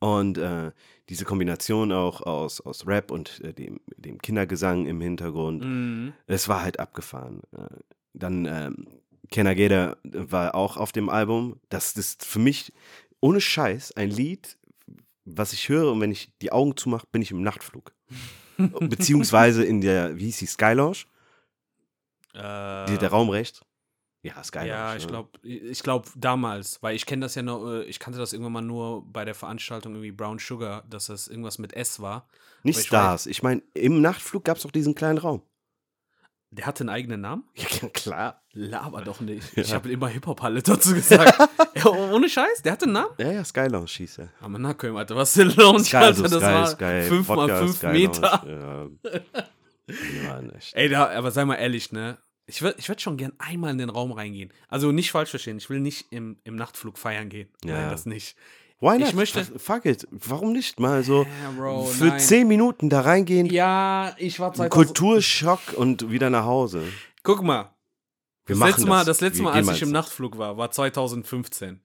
[0.00, 0.72] Und äh,
[1.08, 6.12] diese Kombination auch aus, aus Rap und äh, dem, dem Kindergesang im Hintergrund, Mhm.
[6.26, 7.42] es war halt abgefahren.
[7.56, 7.66] Äh,
[8.14, 8.86] dann ähm,
[9.32, 11.60] Her war auch auf dem Album.
[11.68, 12.72] Das ist für mich
[13.20, 14.56] ohne Scheiß ein Lied,
[15.24, 17.92] was ich höre und wenn ich die Augen zumache, bin ich im Nachtflug.
[18.80, 21.04] Beziehungsweise in der, wie hieß die, Sky Lounge?
[22.34, 23.60] Äh, Die, der Raum rechts?
[24.22, 24.70] Ja, Sky Lounge.
[24.70, 28.18] Ja, ich glaube, ich glaube damals, weil ich kenne das ja noch, äh, ich kannte
[28.18, 32.00] das irgendwann mal nur bei der Veranstaltung irgendwie Brown Sugar, dass das irgendwas mit S
[32.00, 32.28] war.
[32.62, 33.26] Nicht ich Stars.
[33.26, 35.42] Ich meine, im Nachtflug gab es doch diesen kleinen Raum.
[36.52, 37.44] Der hatte einen eigenen Namen?
[37.54, 38.42] Ja, klar.
[38.52, 39.46] Laber doch nicht.
[39.56, 41.38] Ich habe immer Hip-Hop-Halle dazu gesagt.
[41.76, 43.14] ja, ohne Scheiß, der hatte einen Namen?
[43.18, 44.28] Ja, ja, Sky Lounge hieß er.
[44.40, 46.22] Aber na, Köln, Alter, was ist der Lounge, Sky, Alter?
[46.24, 48.90] Das Sky, war Sky, 5 mal Podcast, 5 Sky Meter.
[49.04, 49.10] Ja.
[50.24, 50.72] Ja, nicht.
[50.76, 52.16] Ey, da, aber sei mal ehrlich, ne?
[52.50, 54.52] Ich würde ich würd schon gern einmal in den Raum reingehen.
[54.68, 57.48] Also nicht falsch verstehen, ich will nicht im, im Nachtflug feiern gehen.
[57.64, 58.36] Ja, Nein, das nicht.
[58.80, 59.08] Why not?
[59.08, 60.08] Ich möchte- Fuck it.
[60.10, 62.18] Warum nicht mal so Ja, Bro, für nein.
[62.20, 64.72] 10 Minuten da reingehen, Ja, ich war einen 2000.
[64.72, 66.82] Kulturschock und wieder nach Hause?
[67.22, 67.74] Guck mal,
[68.46, 70.70] Wir das machen letzte, Mal, das letzte Wir Mal, als ich im Nachtflug war, war
[70.70, 71.80] 2015.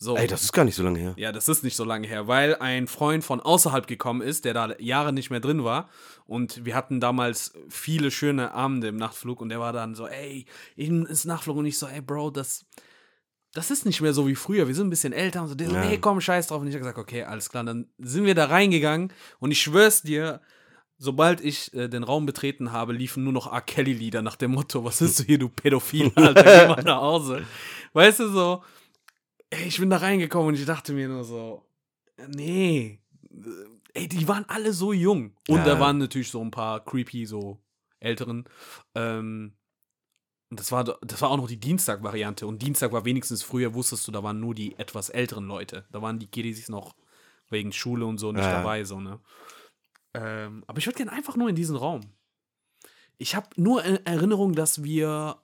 [0.00, 0.16] So.
[0.16, 1.14] Ey, das ist gar nicht so lange her.
[1.16, 4.54] ja, das ist nicht so lange her, weil ein Freund von außerhalb gekommen ist, der
[4.54, 5.88] da Jahre nicht mehr drin war.
[6.24, 10.46] Und wir hatten damals viele schöne Abende im Nachtflug und der war dann so, ey,
[10.76, 12.64] ins Nachtflug und ich so, ey, Bro, das,
[13.52, 14.68] das ist nicht mehr so wie früher.
[14.68, 15.54] Wir sind ein bisschen älter und so.
[15.56, 15.84] Der so, Ja.
[15.84, 16.60] nee, komm, scheiß drauf.
[16.60, 17.64] Und ich habe gesagt, okay, alles klar.
[17.64, 20.40] Dann sind wir da reingegangen und ich schwör's dir,
[20.96, 23.60] sobald ich äh, den Raum betreten habe, liefen nur noch R.
[23.62, 27.42] Kelly-Lieder nach dem Motto, was ist du hier, du Pädophil, Alter, geh mal nach Hause.
[27.94, 28.62] Weißt du, so,
[29.50, 31.64] ey, ich bin da reingekommen und ich dachte mir nur so,
[32.28, 33.00] nee,
[33.94, 35.36] ey, die waren alle so jung.
[35.48, 35.64] Und Ja.
[35.64, 37.58] da waren natürlich so ein paar creepy, so
[38.00, 38.44] älteren.
[38.94, 39.54] Ähm,
[40.50, 42.46] das war, das war auch noch die Dienstag-Variante.
[42.46, 45.86] Und Dienstag war wenigstens früher, wusstest du, da waren nur die etwas älteren Leute.
[45.90, 46.94] Da waren die Kiddies noch
[47.50, 48.52] wegen Schule und so nicht Ja.
[48.52, 49.20] dabei, so, ne?
[50.14, 52.00] Ähm, aber ich würde gerne einfach nur in diesen Raum.
[53.18, 55.42] Ich habe nur in Erinnerung, dass wir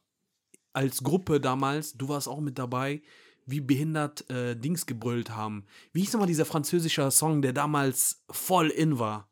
[0.72, 3.02] als Gruppe damals, du warst auch mit dabei,
[3.46, 5.66] wie behindert äh, Dings gebrüllt haben.
[5.92, 9.28] Wie hieß nochmal dieser französische Song, der damals voll in war?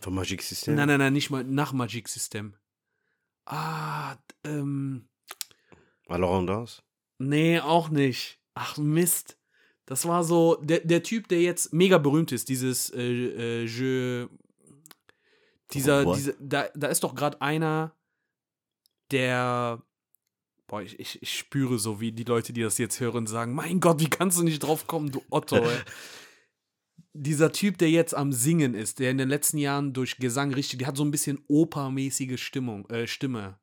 [0.00, 0.74] Von Magic System?
[0.74, 2.54] Nein, nein, nein, nicht mal nach Magic System.
[3.44, 5.08] Ah, ähm,
[6.08, 6.82] Laurent Dawes?
[7.18, 8.40] nee, auch nicht.
[8.54, 9.38] Ach, Mist.
[9.86, 14.28] Das war so, der, der Typ, der jetzt mega berühmt ist, dieses äh, äh, Je.
[15.72, 16.16] Dieser, What?
[16.16, 17.94] diese, da, da ist doch gerade einer,
[19.10, 19.82] der.
[20.72, 23.78] Boah, ich, ich, ich spüre so, wie die Leute, die das jetzt hören, sagen: Mein
[23.78, 25.78] Gott, wie kannst du nicht drauf kommen, du Otto, ey.
[27.12, 30.78] dieser Typ, der jetzt am Singen ist, der in den letzten Jahren durch Gesang richtig,
[30.78, 33.60] der hat so ein bisschen opermäßige Stimmung, äh, Stimme.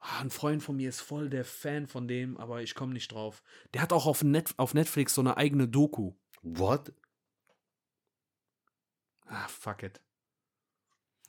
[0.00, 3.10] Ah, ein Freund von mir ist voll der Fan von dem, aber ich komme nicht
[3.10, 3.42] drauf.
[3.72, 6.12] Der hat auch auf, Net auf Netflix so eine eigene Doku.
[6.42, 6.92] What?
[9.24, 10.03] Ah, fuck it.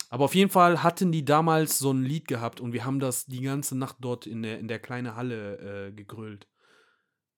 [0.09, 3.25] Aber auf jeden Fall hatten die damals so ein Lied gehabt und wir haben das
[3.25, 6.47] die ganze Nacht dort in der, in der kleinen Halle äh, gegrölt.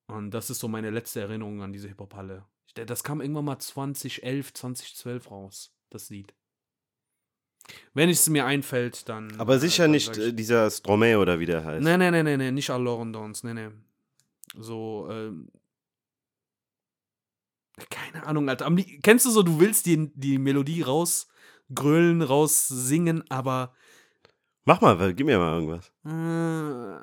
[0.07, 2.45] Und das ist so meine letzte Erinnerung an diese Hip-Hop-Halle.
[2.75, 6.33] Das kam irgendwann mal 2011, 2012 raus, das Lied.
[7.93, 9.37] Wenn es mir einfällt, dann.
[9.39, 11.83] Aber sicher dann nicht ich- äh, dieser Stromae oder wie der heißt.
[11.83, 13.69] Nee, nee, nee, nee, nee, nicht Dons, nee, nee.
[14.55, 15.49] So, ähm.
[17.89, 18.73] Keine Ahnung, Alter.
[19.03, 20.81] Kennst du so, du willst die, die Melodie
[21.69, 23.73] rausgrölen, raussingen, aber.
[24.65, 25.91] Mach mal, gib mir mal irgendwas.
[26.05, 26.99] Äh,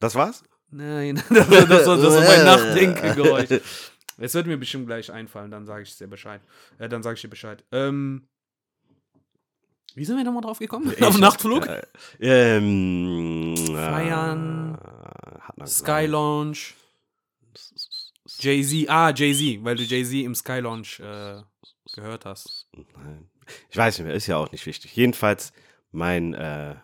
[0.00, 0.42] Das war's?
[0.72, 3.60] nein, das, war- das, war- das war mein Nachdenkegeräusch.
[4.18, 6.42] Es wird mir bestimmt gleich einfallen, dann sage ich dir Bescheid.
[6.78, 7.64] Äh, dann sage ich dir Bescheid.
[7.72, 8.26] Ähm.
[9.94, 10.88] Wie sind wir nochmal drauf gekommen?
[11.00, 11.66] Auf den Nachtflug?
[11.66, 11.82] Äh,
[12.20, 14.74] ähm, Feiern.
[14.76, 16.58] Äh, hat man Sky Lounge.
[18.38, 18.88] Jay-Z.
[18.88, 21.42] Ah, Jay-Z, weil du Jay-Z im Sky Lounge äh,
[21.94, 22.68] gehört hast.
[22.72, 23.29] Nein.
[23.70, 24.94] Ich weiß nicht mehr, ist ja auch nicht wichtig.
[24.96, 25.52] Jedenfalls
[25.90, 26.76] mein äh,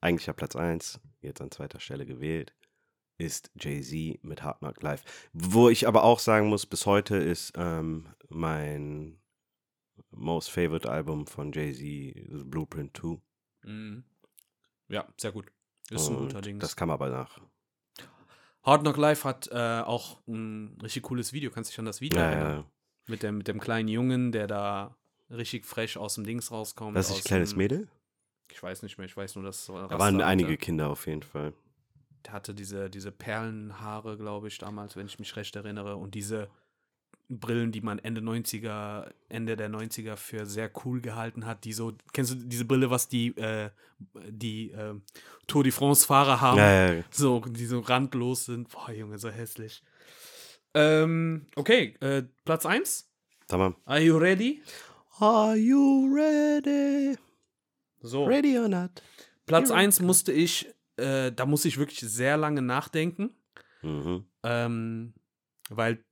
[0.00, 2.54] eigentlicher Platz 1, jetzt an zweiter Stelle gewählt,
[3.18, 5.02] ist Jay-Z mit Hard Knock Live.
[5.32, 9.18] Wo ich aber auch sagen muss, bis heute ist ähm, mein
[10.10, 13.18] most favorite Album von Jay-Z Blueprint 2.
[13.64, 14.04] Mhm.
[14.88, 15.50] Ja, sehr gut.
[15.90, 16.60] Ist ein guter Ding.
[16.60, 17.40] Das kam aber nach.
[18.62, 21.50] Hard Knock Live hat äh, auch ein richtig cooles Video.
[21.50, 22.56] Kannst du dich an das Video Ja, erinnern?
[22.58, 22.64] ja.
[23.06, 24.96] Mit, dem, mit dem kleinen Jungen, der da
[25.30, 26.96] richtig fresh aus dem Dings rauskommt.
[26.96, 27.88] Das ist ein kleines dem- Mädel?
[28.50, 29.86] Ich weiß nicht mehr, ich weiß nur, dass Da waren
[30.16, 30.56] Rasta einige hatte.
[30.58, 31.52] Kinder auf jeden Fall.
[32.24, 35.96] Der hatte diese, diese Perlenhaare, glaube ich, damals, wenn ich mich recht erinnere.
[35.96, 36.48] Und diese
[37.28, 41.64] Brillen, die man Ende 90er, Ende der 90er für sehr cool gehalten hat.
[41.64, 43.68] Die so, kennst du diese Brille, was die, äh,
[44.30, 44.94] die äh,
[45.46, 46.56] Tour de France-Fahrer haben?
[46.58, 47.04] Ja, ja, ja.
[47.10, 48.70] So, die so randlos sind.
[48.70, 49.82] Boah, Junge, so hässlich.
[50.74, 53.10] Ähm, okay, äh, Platz 1.
[53.46, 53.74] Sag mal.
[53.84, 54.62] Are you ready?
[55.20, 57.16] Are you ready?
[58.02, 58.26] So.
[58.26, 59.02] Ready or not?
[59.46, 63.30] Platz You're 1 musste ich, äh, da musste ich wirklich sehr lange nachdenken.
[63.82, 64.24] Mhm.
[64.44, 65.14] Ähm,
[65.70, 66.04] weil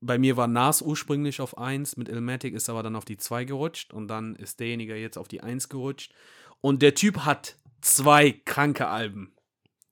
[0.00, 3.44] bei mir war Nas ursprünglich auf 1, mit Ilmatic ist aber dann auf die 2
[3.44, 6.12] gerutscht und dann ist derjenige jetzt auf die 1 gerutscht.
[6.60, 9.34] Und der Typ hat zwei kranke Alben.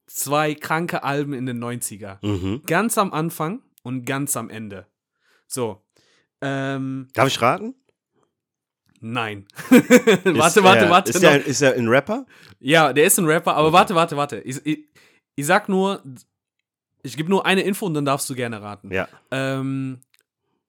[0.07, 2.25] Zwei kranke Alben in den 90er.
[2.27, 2.63] Mhm.
[2.67, 4.87] Ganz am Anfang und ganz am Ende.
[5.47, 5.85] So.
[6.41, 7.75] Ähm, Darf ich raten?
[9.13, 9.47] Nein.
[10.25, 11.11] Warte, warte, warte.
[11.11, 11.31] Ist noch.
[11.31, 12.27] er, ist er ein Rapper?
[12.61, 14.41] Ja, der ist ein Rapper, aber warte, warte, warte.
[14.41, 14.89] Ich, ich,
[15.35, 16.03] ich sag nur,
[17.03, 18.93] ich gebe nur eine Info und dann darfst du gerne raten.
[18.93, 19.09] Ja.
[19.31, 20.01] Ähm,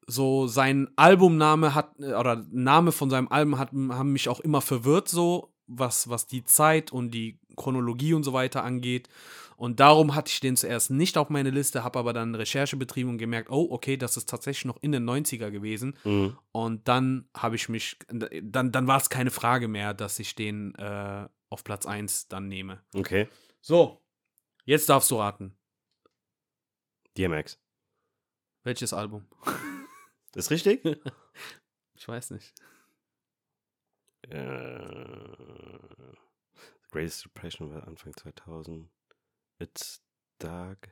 [0.07, 5.09] so sein Albumname hat, oder Name von seinem Album hat, haben mich auch immer verwirrt,
[5.09, 9.09] so, was, was die Zeit und die Chronologie und so weiter angeht.
[9.57, 13.09] Und darum hatte ich den zuerst nicht auf meine Liste, habe aber dann Recherche betrieben
[13.09, 15.97] und gemerkt, oh, okay, das ist tatsächlich noch in den 90er gewesen.
[16.03, 16.37] Mhm.
[16.51, 20.75] Und dann habe ich mich, dann, dann war es keine Frage mehr, dass ich den
[20.75, 22.83] äh, auf Platz 1 dann nehme.
[22.93, 23.29] Okay.
[23.59, 23.99] So,
[24.65, 25.57] jetzt darfst du raten.
[27.17, 27.59] DMX.
[28.63, 29.25] Welches Album?
[30.35, 30.83] Ist richtig?
[31.99, 32.53] Ich weiß nicht.
[34.29, 34.37] äh,
[36.91, 38.87] Greatest Depression war Anfang 2000.
[39.59, 40.01] It's
[40.39, 40.89] Dark.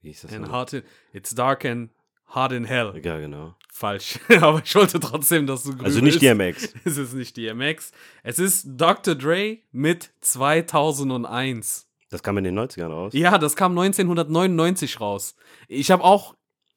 [0.00, 0.32] Wie hieß das?
[0.32, 1.90] And hard in, it's dark and
[2.26, 3.00] hard in hell.
[3.02, 3.54] Ja, genau.
[3.72, 4.18] Falsch.
[4.40, 6.20] Aber ich wollte trotzdem, dass du Also nicht.
[6.20, 6.74] DMX.
[6.84, 7.92] Es ist nicht DMX.
[8.22, 9.14] Es ist Dr.
[9.14, 11.88] Dre mit 2001.
[12.10, 13.12] Das kam in den 90ern raus.
[13.14, 15.34] Ja, das kam 1999 raus.
[15.68, 16.34] Ich habe auch.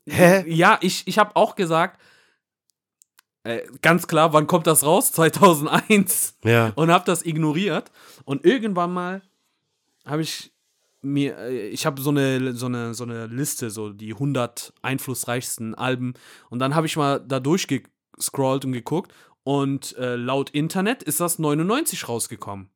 [0.08, 0.44] Hä?
[0.48, 2.00] Ja, ich, ich habe auch gesagt,
[3.44, 5.12] äh, ganz klar, wann kommt das raus?
[5.12, 6.38] 2001.
[6.46, 6.72] Ja.
[6.76, 7.92] und habe das ignoriert.
[8.24, 9.22] Und irgendwann mal
[10.06, 10.54] habe ich
[11.06, 15.76] mir, äh, ich habe so eine, so, eine, so eine Liste, so die 100 einflussreichsten
[15.76, 16.14] Alben.
[16.50, 19.14] Und dann habe ich mal da durchgescrollt und geguckt.
[19.44, 22.70] Und äh, laut Internet ist das 99 rausgekommen.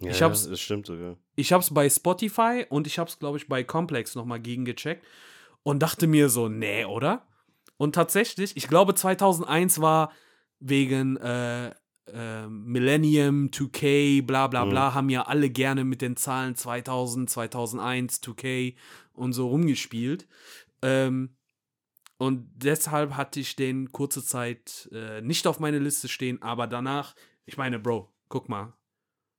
[0.00, 1.16] ja Ich hab's- Das stimmt sogar.
[1.36, 5.04] Ich habe es bei Spotify und ich habe es, glaube ich, bei Complex nochmal gegengecheckt
[5.62, 7.26] und dachte mir so, nee, oder?
[7.76, 10.12] Und tatsächlich, ich glaube, 2001 war
[10.58, 11.72] wegen äh,
[12.14, 18.22] äh, Millennium, 2K, bla bla bla, haben ja alle gerne mit den Zahlen 2000, 2001,
[18.22, 18.74] 2K
[19.14, 20.26] und so rumgespielt.
[20.82, 21.30] Ähm,
[22.18, 27.14] und deshalb hatte ich den kurze Zeit äh, nicht auf meine Liste stehen, aber danach,
[27.46, 28.72] ich meine, Bro, guck mal,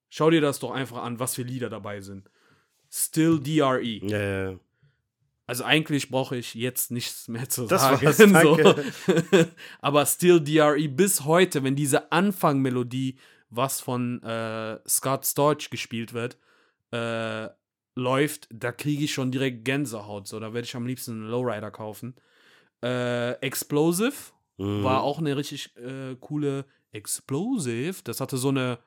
[0.10, 2.30] schau dir das doch einfach an, was für Lieder dabei sind.
[2.90, 3.82] Still DRE.
[3.82, 4.60] Ja, ja, ja.
[5.50, 8.06] Also eigentlich brauche ich jetzt nichts mehr zu Das sagen.
[8.06, 8.56] war's, so.
[8.56, 8.86] danke.
[9.82, 13.18] Aber Still DRE bis heute, wenn diese Anfangmelodie,
[13.50, 16.38] was von äh, Scott Storch gespielt wird,
[16.92, 17.50] äh,
[17.96, 20.28] läuft, da kriege ich schon direkt Gänsehaut.
[20.28, 22.16] So, da werde ich am liebsten einen Lowrider kaufen.
[22.84, 24.14] Äh, Explosive
[24.58, 24.84] Mhm.
[24.84, 27.96] war auch eine richtig äh, coole Explosive.
[28.04, 28.78] Das hatte so eine.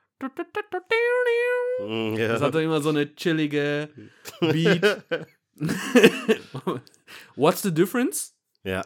[1.79, 2.15] Mhm.
[2.17, 3.89] Das hatte immer so eine chillige
[4.39, 5.03] Beat.
[7.35, 8.33] What's the difference?
[8.63, 8.83] ja.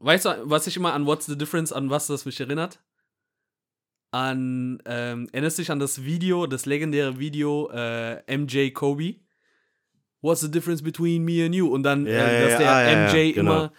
[0.00, 2.78] Weißt du, was ich immer an What's the difference, an was das mich erinnert?
[4.10, 9.14] An, ähm, erinnerst du dich an das Video, das legendäre Video äh, MJ Kobe?
[10.20, 11.68] What's the difference between me and you?
[11.68, 13.52] Und dann, Ja, äh, dass ja, der ah, ja, ja, MJ genau.
[13.52, 13.72] immer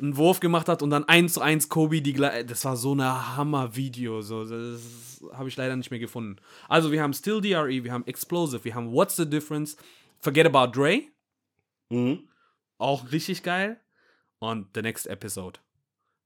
[0.00, 2.44] einen Wurf gemacht hat und dann eins zu eins Kobe die gleiche.
[2.44, 4.22] Das war so eine Hammer-Video.
[4.22, 6.36] So, das habe ich leider nicht mehr gefunden.
[6.68, 9.76] Also, wir haben Still DRE, wir haben Explosive, wir haben What's the difference?
[10.20, 11.02] Forget About Dre,
[11.90, 12.28] Mhm.
[12.78, 13.80] auch richtig geil.
[14.38, 15.60] Und The Next Episode.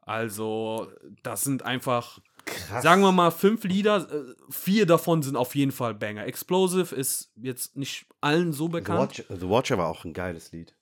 [0.03, 0.92] Also,
[1.22, 2.82] das sind einfach, Krass.
[2.82, 4.09] sagen wir mal, fünf Lieder.
[4.12, 6.26] äh, Vier davon sind auf jeden Fall Banger.
[6.26, 9.18] Explosive ist jetzt nicht allen so The, bekannt.
[9.18, 10.76] Watch, The Watcher war auch ein geiles Lied.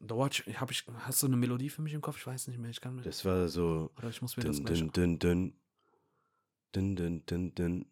[0.00, 2.18] The Watch, hab ich, hast du eine Melodie für mich im Kopf?
[2.18, 2.70] Ich weiß nicht mehr.
[2.70, 3.90] Ich kann mich, Das war so.
[3.96, 4.78] oder ich muss mir das Dun, gleich.
[4.78, 5.56] dun, dun, dun.
[6.72, 7.86] Dun, dun, dun, dun.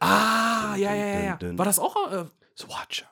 [0.00, 1.58] Ah, Dun, ja, ja, ja.
[1.58, 2.10] War das auch?
[2.10, 2.24] Äh,
[2.56, 3.06] The Watcher.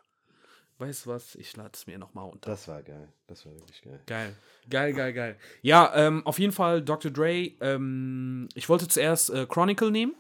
[0.78, 1.34] Weißt du was?
[1.36, 2.50] Ich lade es mir nochmal unter.
[2.50, 3.08] Das war geil.
[3.26, 4.00] Das war wirklich geil.
[4.06, 4.36] Geil.
[4.68, 5.36] Geil, geil, geil.
[5.62, 7.10] Ja, ähm, auf jeden Fall Dr.
[7.10, 7.52] Dre.
[7.60, 10.14] Ähm, ich wollte zuerst äh, Chronicle nehmen,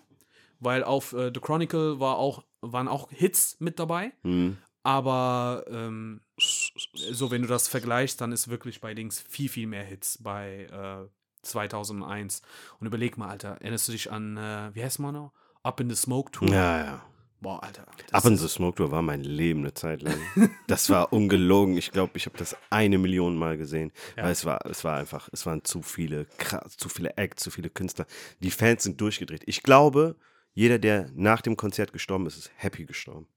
[0.60, 4.12] weil auf äh, The Chronicle war auch, waren auch Hits mit dabei.
[4.22, 4.58] Mhm.
[4.82, 9.82] Aber ähm, so, wenn du das vergleichst, dann ist wirklich bei Dings viel, viel mehr
[9.82, 11.08] Hits bei äh,
[11.42, 12.42] 2001.
[12.78, 15.32] Und überleg mal, Alter, erinnerst du dich an, äh, wie heißt man noch?
[15.62, 16.48] Up in the Smoke Tour?
[16.48, 17.06] Ja, ja.
[17.40, 17.86] Boah, Alter.
[18.12, 20.18] Up in ist- the Smoke Tour war mein Leben eine Zeit lang.
[20.66, 21.76] Das war ungelogen.
[21.76, 23.92] Ich glaube, ich habe das eine Million Mal gesehen.
[24.16, 24.24] Ja.
[24.24, 27.50] Weil es war, es war einfach, es waren zu viele, krass, zu viele Acts, zu
[27.50, 28.06] viele Künstler.
[28.40, 29.42] Die Fans sind durchgedreht.
[29.46, 30.16] Ich glaube,
[30.54, 33.28] jeder, der nach dem Konzert gestorben ist, ist happy gestorben.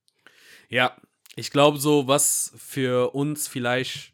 [0.70, 0.96] Ja,
[1.36, 4.14] ich glaube so, was für uns vielleicht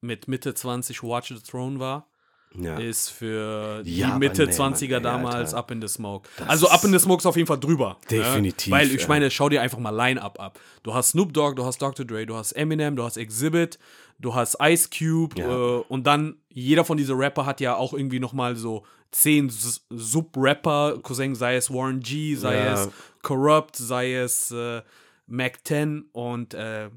[0.00, 2.07] mit Mitte 20 Watch the Throne war,
[2.54, 2.76] Ja.
[2.78, 5.56] ist für die Ja, Mitte nee, 20er Mann, damals Alter.
[5.58, 6.28] Up in the Smoke.
[6.38, 7.98] Das also Up in the Smoke ist auf jeden Fall drüber.
[8.10, 8.78] Definitiv, Ne?
[8.78, 9.08] Weil ich ja.
[9.08, 10.58] meine, schau dir einfach mal Line-Up ab.
[10.82, 12.04] Du hast Snoop Dogg, du hast Dr.
[12.06, 13.78] Dre, du hast Eminem, du hast Exhibit,
[14.18, 18.18] du hast Ice Cube äh, und dann jeder von diesen Rapper hat ja auch irgendwie
[18.20, 19.50] nochmal so zehn
[19.90, 22.88] Sub-Rapper, Cousin, sei es Warren G, sei es
[23.22, 24.82] Corrupt, sei es äh,
[25.26, 26.90] Mac 10 und äh,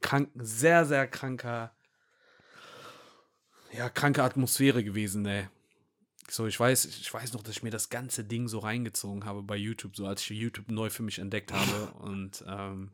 [0.00, 1.72] krank, sehr, sehr kranker,
[3.76, 5.48] ja, kranke Atmosphäre gewesen, ey.
[6.30, 9.42] So, ich weiß, ich weiß noch, dass ich mir das ganze Ding so reingezogen habe
[9.42, 11.92] bei YouTube, so als ich YouTube neu für mich entdeckt habe.
[12.00, 12.90] und ähm,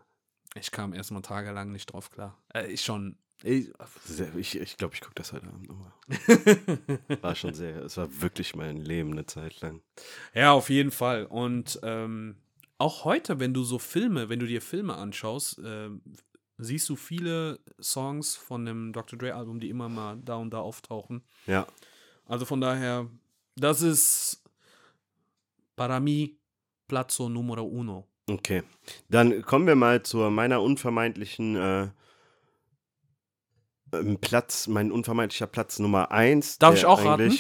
[0.55, 2.41] ich kam erstmal tagelang nicht drauf klar.
[2.55, 3.17] Äh, ich schon.
[3.43, 3.73] Ich,
[4.05, 5.93] Sehr- Ich, ich glaube, ich gucke das heute Abend nochmal.
[7.23, 9.83] War schon sehr, es war wirklich mein Leben eine Zeit lang.
[10.33, 11.27] ja, auf jeden Fall.
[11.27, 12.37] Und ähm,
[12.79, 16.01] auch heute, wenn du so Filme, wenn du dir Filme anschaust, ähm,
[16.59, 19.19] siehst du viele Songs von dem Dr.
[19.19, 21.23] Dre-Album, die immer mal da und da auftauchen.
[21.47, 21.67] Ja.
[22.27, 23.09] Also von daher,
[23.57, 24.43] das ist
[25.77, 26.37] para mí
[26.89, 28.07] Platzo numero uno.
[28.31, 28.63] Okay.
[29.09, 31.89] Dann kommen wir mal zu meiner unvermeidlichen äh,
[33.93, 36.59] ähm, Platz, mein unvermeidlicher Platz Nummer eins.
[36.59, 37.37] Darf ich auch raten?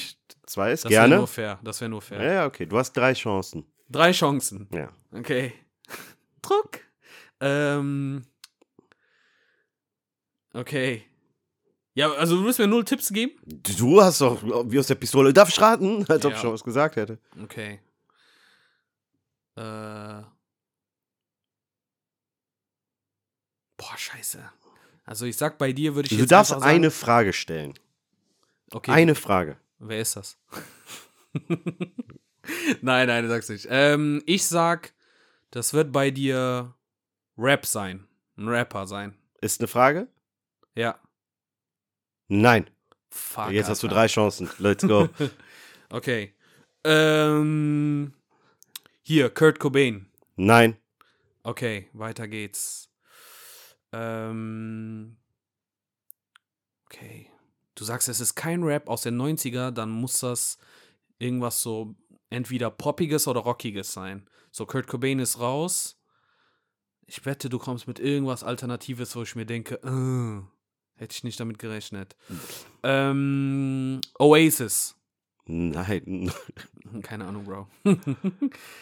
[0.46, 1.16] Zwei ist Das wäre gerne.
[1.16, 1.58] nur fair.
[1.62, 2.22] Das wäre nur fair.
[2.22, 2.66] Ja, ja, okay.
[2.66, 3.64] Du hast drei Chancen.
[3.88, 4.68] Drei Chancen.
[4.72, 4.90] Ja.
[5.12, 5.52] Okay.
[6.42, 6.80] Druck.
[7.40, 8.22] Ähm.
[10.54, 11.04] Okay.
[11.94, 13.32] Ja, also du musst mir null Tipps geben?
[13.44, 15.32] Du hast doch wie aus der Pistole.
[15.32, 16.04] Darf ich raten?
[16.08, 16.36] Als ob Ja.
[16.36, 17.18] ich schon was gesagt hätte.
[17.42, 17.80] Okay.
[19.56, 20.22] Äh.
[23.76, 24.42] Boah, scheiße.
[25.04, 27.74] Also ich sag, bei dir würde ich Du jetzt darfst sagen, eine Frage stellen.
[28.72, 29.58] Okay, Eine Frage.
[29.78, 30.38] wer ist das?
[32.80, 33.66] nein, nein, du sagst nicht.
[33.70, 34.94] Ähm, ich sag,
[35.50, 36.74] das wird bei dir
[37.36, 38.08] Rap sein.
[38.36, 39.16] Ein Rapper sein.
[39.40, 40.08] Ist eine Frage?
[40.74, 40.98] Ja.
[42.28, 42.68] Nein.
[43.10, 43.50] Fuck.
[43.50, 43.96] Jetzt hast du Alter.
[43.96, 44.50] drei Chancen.
[44.58, 45.08] Let's go.
[45.90, 46.34] Okay.
[46.82, 48.14] Ähm,
[49.02, 50.10] hier, Kurt Cobain.
[50.34, 50.76] Nein.
[51.44, 52.90] Okay, weiter geht's.
[53.92, 55.16] Ähm,
[56.86, 57.30] okay.
[57.76, 60.58] Du sagst, es ist kein Rap aus den 90er, dann muss das
[61.18, 61.94] irgendwas so
[62.30, 64.28] entweder poppiges oder rockiges sein.
[64.50, 66.00] So, Kurt Cobain ist raus.
[67.06, 70.42] Ich wette, du kommst mit irgendwas Alternatives, wo ich mir denke, äh,
[70.96, 72.16] hätte ich nicht damit gerechnet.
[72.82, 74.96] Ähm, Oasis.
[75.46, 76.32] Nein.
[77.02, 77.68] Keine Ahnung, Bro.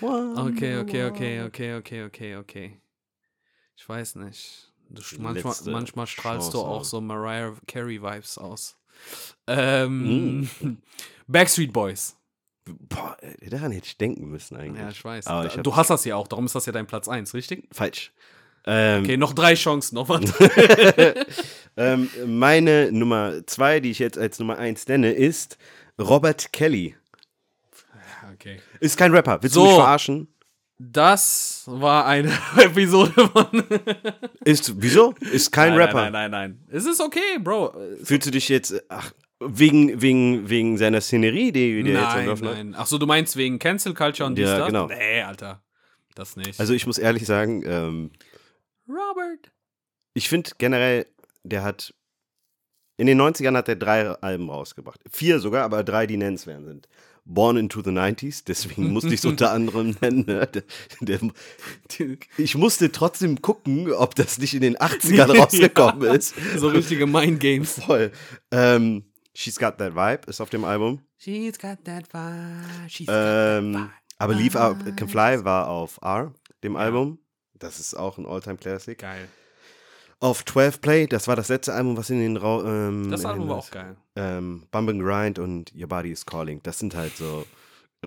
[0.00, 2.80] Okay, okay, okay, okay, okay, okay, okay.
[3.76, 4.72] Ich weiß nicht.
[4.88, 6.84] Du, manchmal, manchmal strahlst du Chance auch haben.
[6.84, 8.76] so Mariah Carey-Vibes aus.
[9.46, 10.48] Ähm,
[11.26, 12.16] Backstreet Boys.
[12.64, 14.82] Boah, daran hätte ich denken müssen eigentlich.
[14.82, 15.26] Ja, ich weiß.
[15.26, 17.68] Aber ich du hast das ja auch, darum ist das ja dein Platz 1, richtig?
[17.72, 18.12] Falsch.
[18.66, 20.22] Ähm, Okay, noch drei Chancen, noch was.
[21.76, 25.58] ähm, meine Nummer zwei, die ich jetzt als Nummer eins nenne, ist
[26.00, 26.94] Robert Kelly.
[28.34, 28.60] okay.
[28.80, 29.42] Ist kein Rapper.
[29.42, 29.62] Willst So.
[29.62, 30.28] du mich verarschen?
[30.78, 33.46] Das war eine Episode von.
[34.44, 35.14] Ist, wieso?
[35.20, 36.10] Ist kein nein, Rapper.
[36.10, 36.76] Nein, nein, nein, nein.
[36.76, 37.72] Es ist okay, Bro.
[38.02, 42.40] Fühlst du dich jetzt, ach, wegen, wegen, wegen seiner Szenerie, die, er jetzt Nein, hat?
[42.40, 42.74] nein.
[42.74, 44.66] Achso, du meinst wegen Cancel Culture und dies, Ja, das?
[44.68, 44.86] genau.
[44.86, 45.62] Nee, Alter.
[46.16, 46.58] Das nicht.
[46.58, 48.10] Also ich muss ehrlich sagen, ähm,
[48.88, 49.50] Robert.
[50.14, 51.06] ich finde generell,
[51.44, 51.94] der hat,
[52.96, 55.00] in den 90ern hat er drei Alben rausgebracht.
[55.10, 56.88] Vier sogar, aber drei, die nennenswert sind.
[57.24, 60.24] Born into the 90s, deswegen musste ich es unter anderem nennen.
[60.26, 60.46] Ne?
[60.48, 60.62] Der,
[61.00, 66.34] der, ich musste trotzdem gucken, ob das nicht in den 80ern rausgekommen ist.
[66.56, 67.80] So richtige Mind Games.
[67.80, 68.10] Voll.
[68.50, 69.04] Ähm,
[69.34, 71.00] She's Got That Vibe ist auf dem Album.
[71.16, 72.88] She's got that vibe.
[72.90, 77.18] She's Ähm, aber Leave Out Can Fly war auf R, dem Album.
[77.62, 78.98] Das ist auch ein Alltime Classic.
[78.98, 79.28] Geil.
[80.20, 82.64] Auf 12 Play, das war das letzte Album, was in den Raum.
[82.66, 83.96] Ähm, Das Album war auch geil.
[84.14, 86.60] Ähm, Bump and Grind und Your Body is Calling.
[86.62, 87.44] Das sind halt so.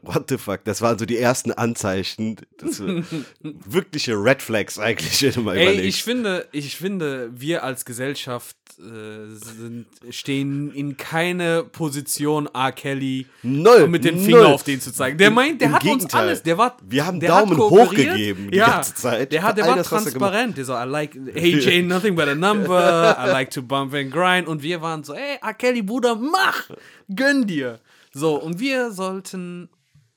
[0.02, 0.64] What the fuck?
[0.66, 2.36] Das waren so die ersten Anzeichen.
[2.58, 2.82] Das
[3.42, 5.88] wirkliche Red Flags eigentlich, wenn du mal Ey, überlegst.
[5.88, 12.74] ich finde, ich finde, wir als Gesellschaft äh, sind, stehen in keine Position, R.
[12.74, 14.26] Kelly Null, mit dem null.
[14.26, 15.18] Finger auf den zu zeigen.
[15.18, 16.22] Der meint, der im hat uns Gegenteil.
[16.22, 16.44] alles.
[16.44, 19.32] Der war, Wir haben der Daumen hochgegeben die ja, ganze Zeit.
[19.32, 20.58] Der, hat, der war das, transparent.
[20.58, 23.16] Der so, I like, hey, Jay, nothing but a number.
[23.18, 24.48] I like to bump and grind.
[24.50, 25.54] Und wir waren so, ey, R.
[25.54, 26.70] Kelly, Bruder, mach!
[27.16, 27.80] Gönn dir!
[28.14, 29.70] So, und wir sollten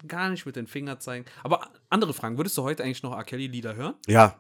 [0.09, 1.25] gar nicht mit den Fingern zeigen.
[1.43, 3.25] Aber andere Fragen, würdest du heute eigentlich noch R.
[3.25, 3.95] Kelly-Lieder hören?
[4.07, 4.39] Ja.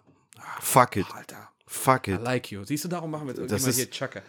[0.60, 1.06] Fuck it.
[1.12, 1.50] Alter.
[1.66, 2.22] Fuck I it.
[2.22, 2.64] like you.
[2.64, 4.22] Siehst du, darum machen wir jetzt irgendwann hier Chaka.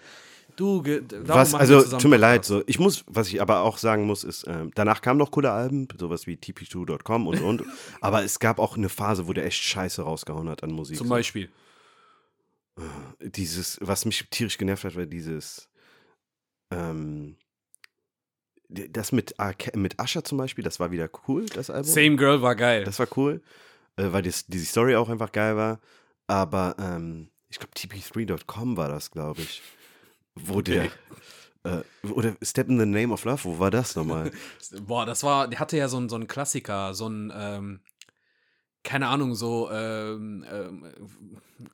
[0.55, 2.63] Du, Was, also, tut mir leid, so.
[2.65, 5.87] Ich muss, was ich aber auch sagen muss, ist, ähm, danach kamen noch coole Alben,
[5.97, 7.63] sowas wie tp2.com und und.
[8.01, 10.97] aber es gab auch eine Phase, wo der echt Scheiße rausgehauen hat an Musik.
[10.97, 11.13] Zum so.
[11.13, 11.49] Beispiel.
[13.21, 15.69] dieses, was mich tierisch genervt hat, war dieses,
[16.71, 17.37] ähm,
[18.69, 19.35] das mit,
[19.73, 21.91] mit Ascher zum Beispiel, das war wieder cool, das Album.
[21.91, 22.83] Same Girl war geil.
[22.83, 23.41] Das war cool,
[23.97, 25.79] äh, weil das, diese Story auch einfach geil war.
[26.27, 29.63] Aber ähm, ich glaube, TP3.com war das, glaube ich.
[30.35, 30.85] Wo der,
[31.63, 34.31] äh, oder Step in the Name of Love, wo war das nochmal?
[34.81, 37.79] Boah, das war, der hatte ja so einen so einen Klassiker, so ein, ähm,
[38.83, 40.85] keine Ahnung, so ähm, ähm,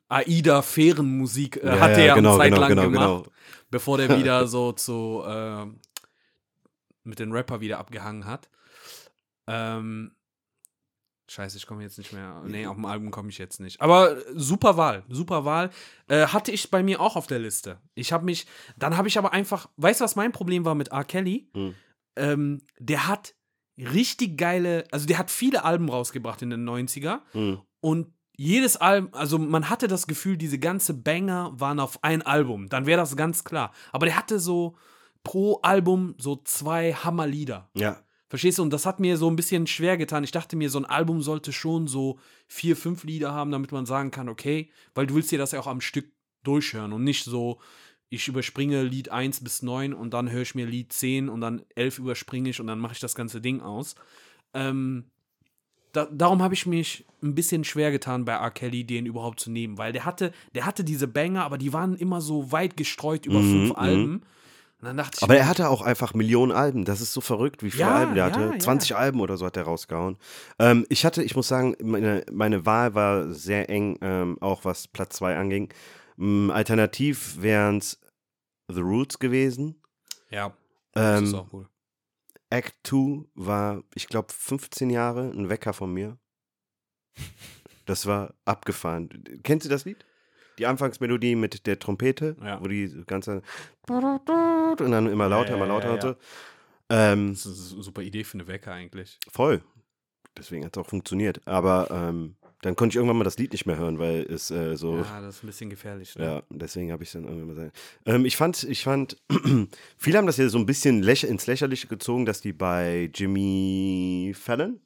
[0.07, 3.35] Aida-Fährenmusik äh, Ja, hat der ja genau, eine Zeit genau, lang genau, gemacht, genau.
[3.69, 5.79] bevor der wieder so zu ähm,
[7.05, 8.49] mit den Rapper wieder abgehangen hat.
[9.47, 10.15] Ähm,
[11.27, 12.43] Scheiße, ich komme jetzt nicht mehr.
[12.45, 13.81] Nee, auf dem Album komme ich jetzt nicht.
[13.81, 15.71] Aber äh, super Wahl, super Wahl.
[16.07, 17.79] Äh, hatte ich bei mir auch auf der Liste.
[17.95, 18.45] Ich habe mich,
[18.77, 21.03] dann habe ich aber einfach, weißt du, was mein Problem war mit R.
[21.03, 21.49] Kelly?
[21.55, 21.73] Hm.
[22.15, 23.33] Ähm, der hat
[23.77, 27.59] richtig geile, also der hat viele Alben rausgebracht in den 90er Hm.
[27.81, 32.67] und jedes Album, also man hatte das Gefühl, diese ganze Banger waren auf ein Album.
[32.69, 33.73] Dann wäre das ganz klar.
[33.93, 34.77] Aber der hatte so
[35.25, 37.69] pro Album so zwei Hammerlieder.
[37.75, 38.01] Ja.
[38.29, 38.63] Verstehst du?
[38.63, 40.23] Und das hat mir so ein bisschen schwer getan.
[40.23, 42.17] Ich dachte mir, so ein Album sollte schon so
[42.47, 45.59] vier, fünf Lieder haben, damit man sagen kann, okay, weil du willst dir das ja
[45.59, 46.09] auch am Stück
[46.43, 47.59] durchhören und nicht so,
[48.09, 51.63] ich überspringe Lied 1 bis 9 und dann höre ich mir Lied 10 und dann
[51.75, 53.95] 11 überspringe ich und dann mache ich das ganze Ding aus.
[54.53, 55.05] Ähm,
[55.91, 58.51] da, darum habe ich mich ein bisschen schwer getan, bei R.
[58.51, 61.95] Kelly den überhaupt zu nehmen, weil der hatte, der hatte diese Banger, aber die waren
[61.95, 63.75] immer so weit gestreut über Mhm, fünf mhm.
[63.75, 64.21] Alben.
[64.23, 64.44] Ich,
[65.23, 66.85] Aber er hatte auch einfach Millionen Alben.
[66.85, 68.51] Das ist so verrückt, wie viele Ja, Alben der ja, hatte.
[68.53, 68.59] ja.
[68.59, 70.17] 20 Alben oder so hat er rausgehauen.
[70.59, 74.87] Ähm, ich hatte, ich muss sagen, meine, meine Wahl war sehr eng, ähm, auch was
[74.87, 75.73] Platz 2 anging.
[76.19, 77.99] Ähm, alternativ wären es
[78.67, 79.81] The Roots gewesen.
[80.29, 80.53] ja,
[80.93, 81.67] das ist Ähm, auch cool.
[82.49, 86.17] Act 2 war, ich glaube, 15 Jahre ein Wecker von mir.
[87.87, 89.09] Das war abgefahren.
[89.43, 90.03] Kennst du das Lied?
[90.57, 92.61] Die Anfangsmelodie mit der Trompete, Ja.
[92.61, 93.41] wo die ganze
[93.87, 96.15] und dann immer lauter, Ja, immer lauter und so.
[96.89, 99.19] Ähm, Das ist eine super Idee für eine Wecker eigentlich.
[99.31, 99.61] voll.
[100.37, 101.39] Deswegen hat es auch funktioniert.
[101.47, 104.75] Aber ähm, dann konnte ich irgendwann mal das Lied nicht mehr hören, weil es äh,
[104.75, 104.97] so.
[104.97, 106.13] Ja, das ist ein bisschen gefährlich.
[106.17, 106.25] Ne?
[106.25, 107.77] Ja, deswegen habe ich es dann irgendwann mal gesagt.
[108.05, 109.15] Ähm, ich fand, ich fand,
[109.97, 114.33] viele haben das ja so ein bisschen lächer, ins Lächerliche gezogen, dass die bei Jimmy
[114.35, 114.81] Fallon,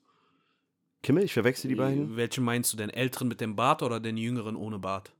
[1.01, 2.15] Kimmel, ich verwechsel die beiden.
[2.15, 5.13] Welchen meinst du, den älteren mit dem Bart oder den jüngeren ohne Bart?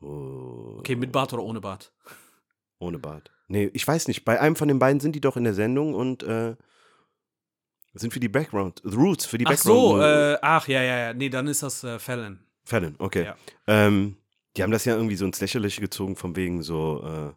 [0.00, 1.92] Oh, Okay, mit Bart oder ohne Bart?
[2.78, 3.30] Ohne Bart.
[3.48, 4.24] Nee, ich weiß nicht.
[4.24, 6.54] Bei einem von den beiden sind die doch in der Sendung und äh,
[7.94, 9.78] sind für die Background, The Roots, für die Ach Background.
[9.96, 11.14] so, äh, ach ja, ja, ja.
[11.14, 12.38] Nee, dann ist das äh, Fallon.
[12.64, 13.24] Fallon, okay.
[13.24, 13.36] Ja.
[13.66, 14.16] Ähm,
[14.56, 17.32] die haben das ja irgendwie so ins Lächerliche gezogen, von wegen so, äh,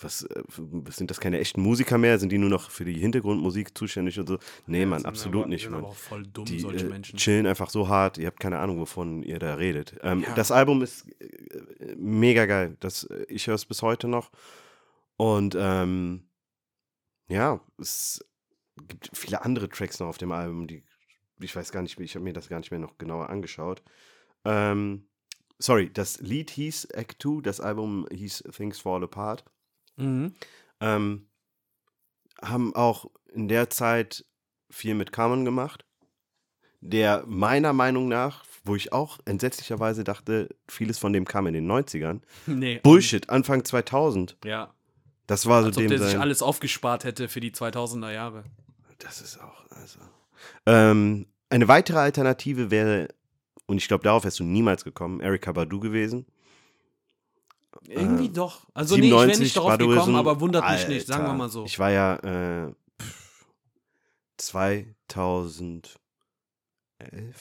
[0.00, 0.42] was, äh,
[0.90, 2.18] sind das keine echten Musiker mehr?
[2.18, 4.38] Sind die nur noch für die Hintergrundmusik zuständig und so?
[4.66, 5.80] Nee, Mann, absolut aber, nicht, sind Mann.
[5.80, 7.18] aber auch voll dumm, Die solche äh, Menschen.
[7.18, 9.96] chillen einfach so hart, ihr habt keine Ahnung, wovon ihr da redet.
[10.02, 10.34] Ähm, Ja.
[10.34, 12.76] Das Album ist äh, mega geil.
[12.80, 14.30] Das, ich höre es bis heute noch.
[15.16, 16.28] Und ähm,
[17.28, 18.24] ja, es
[18.86, 20.84] gibt viele andere Tracks noch auf dem Album, die
[21.40, 23.82] ich weiß gar nicht, mehr- ich habe mir das gar nicht mehr noch genauer angeschaut.
[24.44, 25.06] Ähm,
[25.58, 29.44] sorry, das Lied hieß Act 2, das Album hieß Things Fall Apart.
[29.98, 30.34] Mhm.
[30.80, 31.28] Ähm,
[32.40, 34.24] haben auch in der Zeit
[34.70, 35.84] viel mit Carmen gemacht,
[36.80, 41.70] der meiner Meinung nach, wo ich auch entsetzlicherweise dachte, vieles von dem kam in den
[41.70, 42.20] 90ern.
[42.46, 42.80] Nee.
[42.82, 44.36] Bullshit, Anfang 2000.
[44.44, 44.72] Ja.
[45.26, 48.44] Das war so Als ob dem der sich alles aufgespart hätte für die 2000er Jahre.
[48.98, 49.98] Das ist auch, also.
[50.66, 53.08] Ähm, eine weitere Alternative wäre,
[53.66, 56.26] und ich glaube, darauf wärst du niemals gekommen, Erika Badu gewesen.
[57.86, 58.66] Irgendwie Äh, doch.
[58.74, 59.94] Also nee, ich wäre nicht darauf Baduizm.
[59.94, 61.64] gekommen, aber wundert mich nicht, sagen wir Alter, mal so.
[61.64, 62.16] Ich war ja
[62.66, 63.46] äh, pff,
[64.38, 65.96] 2011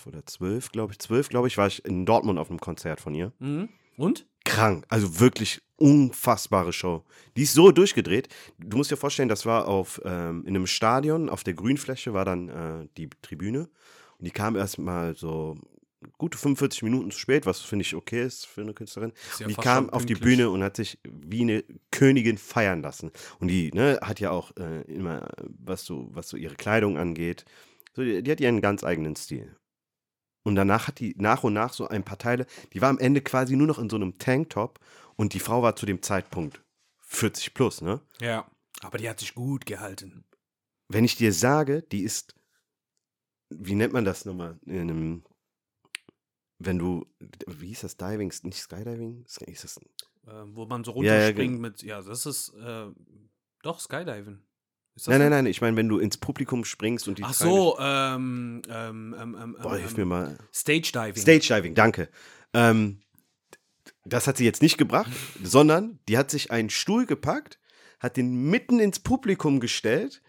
[0.05, 3.13] oder 12, glaube ich, 12, glaube ich, war ich in Dortmund auf einem Konzert von
[3.15, 3.33] ihr.
[3.39, 3.69] Mhm.
[3.97, 4.27] Und?
[4.45, 7.03] Krank, also wirklich unfassbare Show.
[7.35, 8.29] Die ist so durchgedreht.
[8.57, 12.25] Du musst dir vorstellen, das war auf ähm, in einem Stadion, auf der Grünfläche war
[12.25, 13.69] dann äh, die Tribüne.
[14.17, 15.57] Und die kam erst mal so
[16.17, 19.13] gute 45 Minuten zu spät, was finde ich okay ist für eine Künstlerin.
[19.39, 20.15] Ja die kam auf die.
[20.15, 23.11] Bühne und hat sich wie eine Königin feiern lassen.
[23.39, 27.45] Und die ne, hat ja auch äh, immer, was so, was so ihre Kleidung angeht,
[27.95, 29.55] so, die, die hat ihren ganz eigenen Stil.
[30.43, 33.21] Und danach hat die nach und nach so ein paar Teile, die war am Ende
[33.21, 34.79] quasi nur noch in so einem Tanktop
[35.15, 36.63] und die Frau war zu dem Zeitpunkt
[37.01, 38.01] 40 plus, ne?
[38.21, 38.49] Ja.
[38.81, 40.23] Aber die hat sich gut gehalten.
[40.87, 42.35] Wenn ich dir sage, die ist,
[43.49, 44.59] wie nennt man das nochmal?
[44.65, 45.23] In einem,
[46.59, 47.05] wenn du,
[47.47, 49.23] wie hieß das, Diving, nicht Skydiving?
[49.25, 51.83] Ist das, Äh, wo man so Ja, ja, runterspringt mit.
[51.83, 52.53] Ja, das ist.
[52.55, 52.87] Äh,
[53.63, 54.39] doch, Skydiving.
[55.05, 58.63] Nein, nein, nein, ich meine, wenn du ins Publikum springst und die Ach so, ähm,
[58.67, 60.37] ähm, ähm, ähm, Boah, hilf ähm, mir mal.
[60.51, 61.21] Stage Diving.
[61.21, 62.09] Stage Diving, danke.
[62.53, 63.01] Ähm,
[64.05, 65.11] das hat sie jetzt nicht gebracht,
[65.43, 67.59] sondern die hat sich einen Stuhl gepackt,
[67.99, 70.23] hat den mitten ins Publikum gestellt,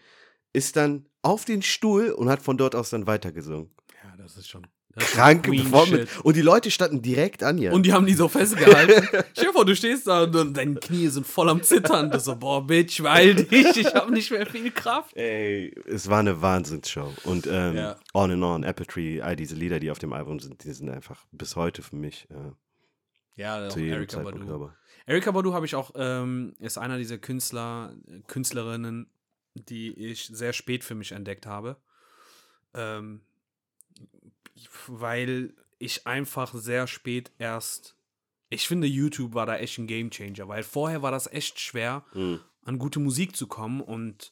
[0.53, 3.71] ist dann auf den Stuhl und hat von dort aus dann weitergesungen.
[4.03, 4.67] Ja, das ist schon.
[4.97, 6.07] Kranke Performance.
[6.23, 7.71] Und die Leute standen direkt an ihr.
[7.73, 9.07] Und die haben die so festgehalten.
[9.33, 12.11] Stell vor, du stehst da und, deine Knie sind voll am Zittern.
[12.11, 15.15] Du so, boah, Bitch, weil dich, ich habe nicht mehr viel Kraft.
[15.15, 17.13] Ey, es war eine Wahnsinnsshow.
[17.23, 17.95] Und ähm, Ja.
[18.13, 20.89] On and On, Apple Tree, all diese Lieder, die auf dem Album sind, die sind
[20.89, 22.51] einfach bis heute für mich äh,
[23.35, 24.71] Ja, auch zu jedem Erika Zeitpunkt Badu.
[25.05, 27.93] Erika Badu habe ich auch, ähm, ist einer dieser Künstler,
[28.27, 29.09] Künstlerinnen,
[29.53, 31.77] die ich sehr spät für mich entdeckt habe.
[32.73, 33.21] Ähm,
[34.87, 37.95] weil ich einfach sehr spät erst.
[38.49, 42.39] Ich finde, YouTube war da echt ein Gamechanger, weil vorher war das echt schwer, Mhm.
[42.63, 44.31] an gute Musik zu kommen und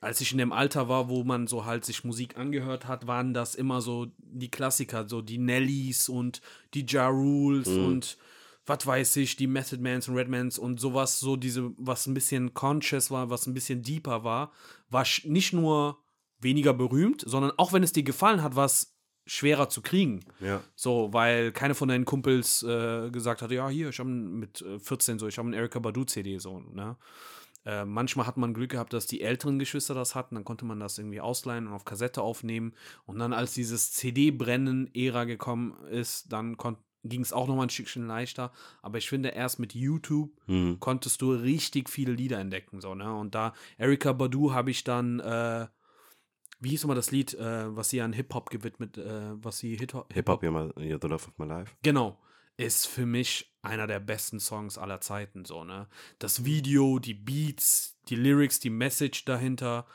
[0.00, 3.32] als ich in dem Alter war, wo man so halt sich Musik angehört hat, waren
[3.32, 6.42] das immer so die Klassiker, so die Nellys und
[6.74, 7.84] die Ja Rules Mhm.
[7.84, 8.18] und
[8.66, 12.52] was weiß ich, die Method Mans und Redmans und sowas, so diese, was ein bisschen
[12.52, 14.52] conscious war, was ein bisschen deeper war,
[14.90, 15.98] war nicht nur
[16.40, 18.95] weniger berühmt, sondern auch wenn es dir gefallen hat, war es
[19.26, 20.20] schwerer zu kriegen.
[20.40, 20.60] Ja.
[20.74, 24.78] So, weil keine von deinen Kumpels äh, gesagt hat, ja, hier, ich habe mit äh,
[24.78, 26.96] 14 so, ich habe einen Erika Badu CD so, ne?
[27.64, 30.78] Äh, manchmal hat man Glück gehabt, dass die älteren Geschwister das hatten, dann konnte man
[30.78, 32.74] das irgendwie ausleihen und auf Kassette aufnehmen.
[33.06, 36.56] Und dann, als dieses CD-Brennen-Ära gekommen ist, dann
[37.02, 38.52] ging es auch noch mal ein Stückchen leichter.
[38.82, 40.78] Aber ich finde, erst mit YouTube Mhm.
[40.78, 42.80] konntest du richtig viele Lieder entdecken.
[42.80, 43.12] So, ne?
[43.12, 45.66] Und da Erika Badu habe ich dann, äh,
[46.66, 50.12] wie hieß nochmal das Lied, äh, was sie an Hip-Hop gewidmet, äh, was sie Hip-Hop
[50.12, 51.76] Hip-Hop, you're, the love of my life.
[51.82, 52.18] Genau.
[52.56, 55.86] Ist für mich einer der besten Songs aller Zeiten, so, ne?
[56.18, 59.86] Das Video, die Beats, die Lyrics, die Message dahinter,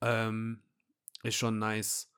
[0.00, 0.60] ähm,
[1.24, 2.12] ist schon nice.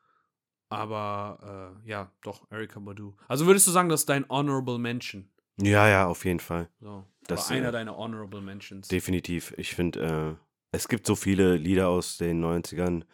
[0.69, 3.17] Aber, äh, ja, doch, Erika Badu.
[3.27, 5.31] Also würdest du sagen, das ist dein Honorable Mention?
[5.63, 6.69] Ja, ja, auf jeden Fall.
[6.81, 7.07] So.
[7.27, 8.89] Das, einer äh, deiner Honorable Mentions.
[8.89, 9.55] Definitiv.
[9.57, 13.05] Ich finde, äh, es gibt so viele Lieder aus den 90ern.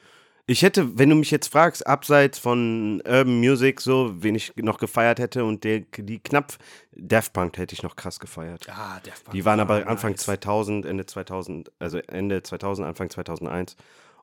[0.47, 4.79] Ich hätte, wenn du mich jetzt fragst, abseits von Urban Music, so, wen ich noch
[4.79, 6.59] gefeiert hätte und der, die knapp,
[6.93, 8.69] Daft Punk hätte ich noch krass gefeiert.
[8.69, 10.21] Ah, Daft Punk Die waren war aber Anfang nice.
[10.21, 13.77] 2000, Ende 2000, also Ende 2000, Anfang 2001.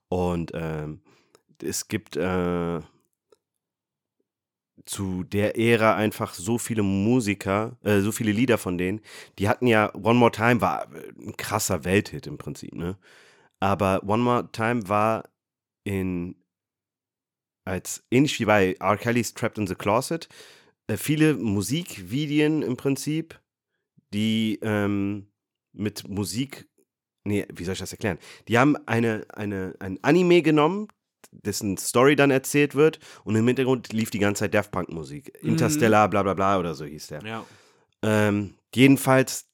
[0.10, 1.02] Und ähm,
[1.60, 2.82] es gibt äh,
[4.86, 9.02] zu der Ära einfach so viele Musiker, äh, so viele Lieder von denen.
[9.40, 12.98] Die hatten ja, One More Time war ein krasser Welthit im Prinzip, ne?
[13.60, 15.31] Aber One More Time war
[15.84, 16.36] in,
[17.66, 18.98] als ähnlich wie bei R.
[18.98, 20.28] Kelly's Trapped in the Closet,
[20.88, 23.40] äh, viele Musikvideo im Prinzip,
[24.14, 25.28] die ähm,
[25.74, 26.68] mit Musik,
[27.24, 28.18] nee, wie soll ich das erklären?
[28.48, 30.88] Die haben eine, eine, ein Anime genommen,
[31.32, 35.32] dessen Story dann erzählt wird und im Hintergrund lief die ganze Zeit Daft Punk Musik.
[35.42, 35.52] Mhm.
[35.52, 37.24] Interstellar, bla bla bla oder so hieß der.
[37.24, 37.46] Ja.
[38.04, 39.48] Ähm, jedenfalls,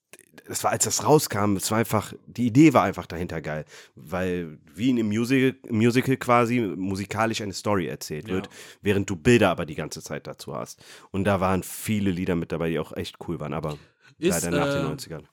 [0.46, 3.64] das war, als das rauskam, es war einfach, die Idee war einfach dahinter geil.
[3.94, 8.34] Weil, wie in einem Musical, Musical quasi, musikalisch eine Story erzählt Ja.
[8.34, 8.48] wird,
[8.80, 10.82] während du Bilder aber die ganze Zeit dazu hast.
[11.10, 13.78] Und da waren viele Lieder mit dabei, die auch echt cool waren, aber
[14.18, 15.24] Ist, leider nach den äh, 90ern.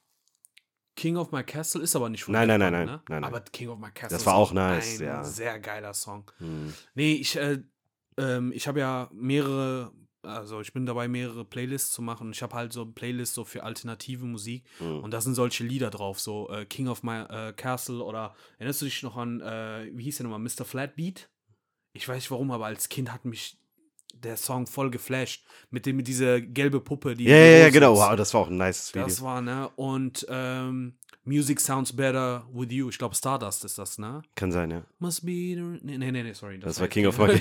[0.96, 2.92] King of My Castle ist aber nicht von Nein, nein, Punk, nein, ne?
[3.10, 3.24] nein, nein.
[3.26, 5.24] Aber King of My Castle Das war auch nice, ein ja.
[5.26, 6.32] sehr geiler Song.
[6.38, 6.74] Hm.
[6.94, 7.60] Nee, ich, äh,
[8.18, 9.92] ähm, ich habe ja mehrere,
[10.26, 12.32] also ich bin dabei, mehrere Playlists zu machen.
[12.32, 15.00] Ich habe halt so eine Playlist so für alternative Musik Hm.
[15.00, 18.82] und da sind solche Lieder drauf, so äh, King of My äh, Castle oder erinnerst
[18.82, 20.66] du dich noch an, äh, wie hieß der nochmal, Mr.
[20.66, 21.30] Flatbeat?
[21.94, 23.58] Ich weiß nicht warum, aber als Kind hat mich
[24.14, 25.46] der Song voll geflasht.
[25.70, 27.26] Mit dem, mit dieser gelbe Puppe, die.
[27.26, 27.96] Ja, ja, ja, genau.
[27.96, 29.06] Wow, das war auch ein nice Video.
[29.08, 29.70] Das war, ne?
[29.76, 32.90] Und ähm, Music Sounds Better with You.
[32.90, 34.22] Ich glaube, Stardust ist das, ne?
[34.36, 34.84] Kann sein, ja.
[35.00, 35.80] Must be the.
[35.82, 36.60] Nee, nee, nee, sorry.
[36.60, 37.28] Das, war King of My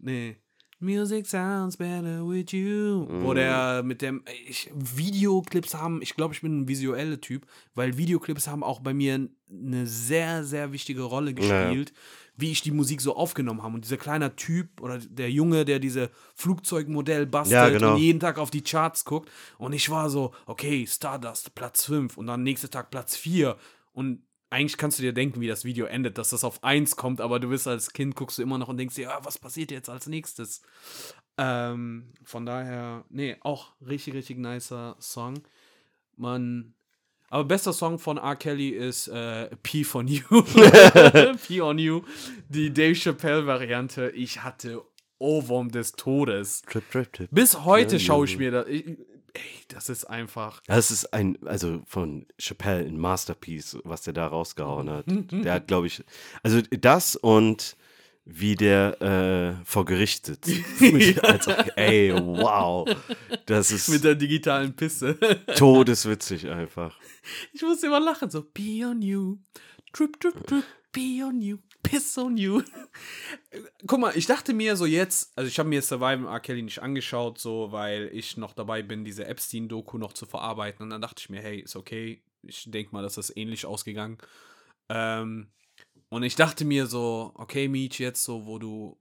[0.00, 0.36] nee.
[0.80, 3.06] Music sounds better with you.
[3.08, 3.24] Mm.
[3.24, 4.22] Wo der mit dem.
[4.46, 8.94] Ich, Videoclips haben, ich glaube, ich bin ein visueller Typ, weil Videoclips haben auch bei
[8.94, 11.92] mir eine sehr, sehr wichtige Rolle gespielt,
[12.36, 13.74] wie ich die Musik so aufgenommen habe.
[13.74, 17.94] Und dieser kleine Typ oder der Junge, der diese Flugzeugmodell bastelt Ja, genau.
[17.94, 19.30] und jeden Tag auf die Charts guckt.
[19.58, 23.56] Und ich war so, okay, Stardust, Platz 5 und dann nächster Tag Platz 4.
[23.92, 27.20] Und eigentlich kannst du dir denken, wie das Video endet, dass das auf 1 kommt,
[27.20, 29.70] aber du bist als Kind, guckst du immer noch und denkst dir, ah, was passiert
[29.70, 30.62] jetzt als nächstes?
[31.36, 35.40] Ähm, von daher, nee, auch richtig, richtig nicer Song.
[36.16, 36.74] Man.
[37.30, 38.36] Aber bester Song von R.
[38.36, 40.22] Kelly ist äh, P von You.
[41.46, 42.02] P on You.
[42.48, 44.10] Die Dave Chappelle-Variante.
[44.10, 44.82] Ich hatte
[45.18, 46.62] Ohrwurm des Todes.
[46.62, 47.28] trip, trip, trip.
[47.30, 48.66] Bis heute schaue ich mir das.
[49.38, 50.62] Ey, das ist einfach.
[50.66, 55.06] Das ist ein, also von Chappelle ein Masterpiece, was der da rausgehauen hat.
[55.30, 56.02] Der hat, glaube ich,
[56.42, 57.76] also das und
[58.30, 60.50] wie der äh, vor Gericht sitzt.
[61.22, 62.86] also, ey, wow.
[63.46, 65.14] Das ist Mit der digitalen Pisse.
[65.56, 66.98] todeswitzig einfach.
[67.54, 69.38] Ich musste immer lachen, so, pee on you,
[69.94, 71.56] drip, drip, drip, pee on you,
[71.90, 72.62] piss on you.
[73.86, 76.40] Guck mal, ich dachte mir so jetzt, also ich habe mir Surviving R.
[76.40, 80.82] Kelly nicht angeschaut, so, weil ich noch dabei bin, diese Epstein-Doku noch zu verarbeiten.
[80.84, 82.22] Und dann dachte ich mir, hey, ist okay.
[82.42, 84.18] Ich denke mal, das ist ähnlich ausgegangen.
[84.88, 85.48] Ähm,
[86.08, 88.98] und ich dachte mir so, okay, Meech, jetzt so, wo du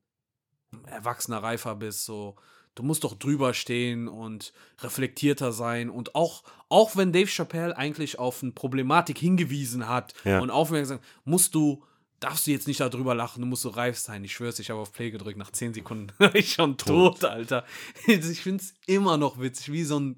[0.85, 2.35] erwachsener, reifer bist, so,
[2.75, 5.89] du musst doch drüber stehen und reflektierter sein.
[5.89, 10.39] Und auch, auch wenn Dave Chappelle eigentlich auf eine Problematik hingewiesen hat Ja.
[10.39, 11.83] und aufmerksam, musst du,
[12.19, 14.23] darfst du jetzt nicht darüber lachen, du musst so reif sein.
[14.23, 17.65] Ich schwör's, ich habe auf Play gedrückt, nach 10 Sekunden war ich schon tot, Alter.
[18.07, 20.17] Ich find's immer noch witzig, wie so ein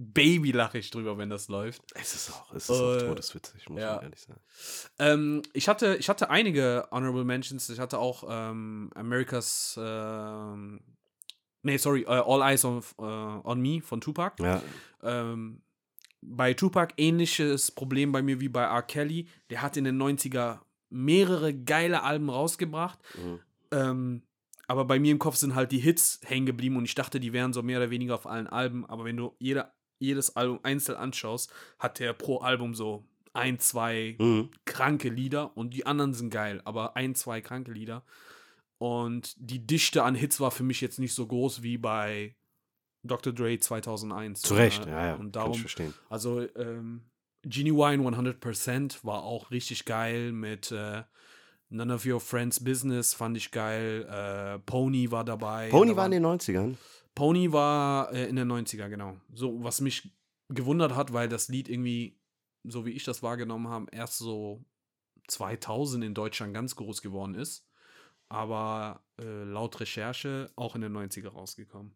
[0.00, 1.82] Baby lache ich drüber, wenn das läuft.
[1.96, 3.96] Es ist auch, es ist auch Äh, todeswitzig, muss ja.
[3.96, 4.40] man ehrlich sagen.
[5.00, 7.68] Ähm, ich, hatte, ich hatte einige Honorable Mentions.
[7.68, 9.76] Ich hatte auch ähm, America's.
[9.76, 10.80] Ähm,
[11.62, 14.40] nee, sorry, äh, All Eyes on, äh, on Me von Tupac.
[14.40, 14.62] Ja,
[15.02, 15.62] Ähm,
[16.20, 18.82] bei Tupac ähnliches Problem bei mir wie bei R.
[18.82, 19.26] Kelly.
[19.50, 20.60] Der hat in den 90er
[20.90, 22.98] mehrere geile Alben rausgebracht.
[23.16, 23.40] Mhm.
[23.70, 24.22] Ähm,
[24.66, 27.32] aber bei mir im Kopf sind halt die Hits hängen geblieben und ich dachte, die
[27.32, 28.84] wären so mehr oder weniger auf allen Alben.
[28.86, 34.16] Aber wenn du jeder, jedes Album einzeln anschaust, hat der pro Album so ein, zwei
[34.18, 34.50] mhm.
[34.64, 38.04] kranke Lieder und die anderen sind geil, aber ein, zwei kranke Lieder.
[38.78, 42.36] Und die Dichte an Hits war für mich jetzt nicht so groß wie bei
[43.02, 43.32] Dr.
[43.32, 44.42] Dre 2001.
[44.42, 45.94] zu Recht, ja, ja, Und kann darum, ich verstehen.
[46.08, 47.02] also ähm,
[47.48, 51.02] Genuine 100% war auch richtig geil mit äh,
[51.70, 54.06] None of Your Friends Business fand ich geil.
[54.08, 55.68] Äh, Pony war dabei.
[55.68, 56.74] Pony Da war in den 90ern.
[57.14, 59.16] Pony war äh, in den 90er, genau.
[59.32, 60.14] So, was mich
[60.48, 62.18] gewundert hat, weil das Lied irgendwie,
[62.64, 64.64] so wie ich das wahrgenommen habe, erst so
[65.26, 67.66] 2000 in Deutschland ganz groß geworden ist.
[68.30, 71.94] Aber äh, laut Recherche auch in den 90er rausgekommen.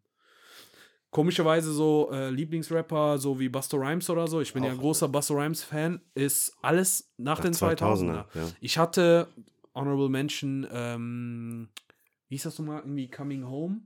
[1.12, 4.40] Komischerweise so äh, Lieblingsrapper, so wie Busta Rhymes oder so.
[4.40, 4.78] Ich bin ja Auch.
[4.78, 6.00] großer Busta Rhymes-Fan.
[6.14, 7.76] Ist alles nach, Nach den 2000er.
[7.76, 8.48] 2000er, ja.
[8.60, 9.28] Ich hatte
[9.74, 11.68] Honorable Mention, ähm,
[12.28, 12.80] wie hieß das nochmal?
[12.80, 13.82] Irgendwie Coming Home?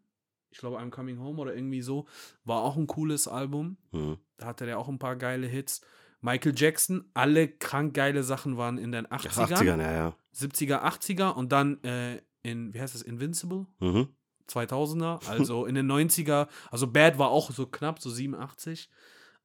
[0.50, 2.06] Ich glaube, I'm Coming Home oder irgendwie so.
[2.44, 3.76] War auch ein cooles Album.
[3.90, 4.18] Mhm.
[4.36, 5.80] Da hatte der auch ein paar geile Hits.
[6.20, 10.16] Michael Jackson, alle krank geile Sachen waren in den 80ern, 80ern, ja, ja.
[10.32, 13.66] 70er, 80er und dann äh, in, wie heißt das, Invincible?
[13.80, 14.08] Mhm.
[14.48, 16.48] 2000er, also in den 90er.
[16.70, 18.90] Also Bad war auch so knapp, so 87.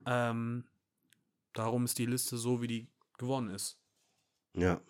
[0.06, 0.66] Ähm,
[1.54, 2.88] darum ist die Liste so, wie die
[3.18, 3.78] geworden ist.
[4.56, 4.82] Ja.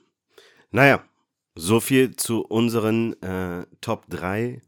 [0.72, 1.04] Naja,
[1.56, 4.62] so viel zu unseren äh, Top 3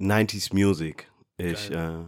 [0.00, 1.10] 90s Music.
[1.36, 2.04] Ich, äh,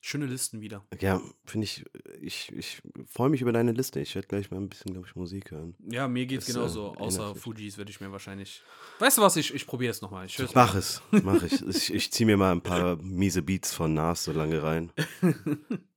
[0.00, 0.86] Schöne Listen wieder.
[1.00, 1.84] ja, finde ich,
[2.20, 4.00] ich, ich freue mich über deine Liste.
[4.00, 5.74] Ich werde gleich mal ein bisschen, glaube ich, Musik hören.
[5.90, 6.94] Ja, mir geht's Das, äh, genauso.
[6.94, 7.42] Außer erinnert mich.
[7.42, 8.62] Fujis würde ich mir wahrscheinlich.
[9.00, 9.36] Weißt du was?
[9.36, 10.26] Ich, ich probiere es nochmal.
[10.26, 11.60] Ich Mach es, mach ich.
[11.66, 14.92] Ich, ich ziehe mir mal ein paar miese Beats von Nas so lange rein.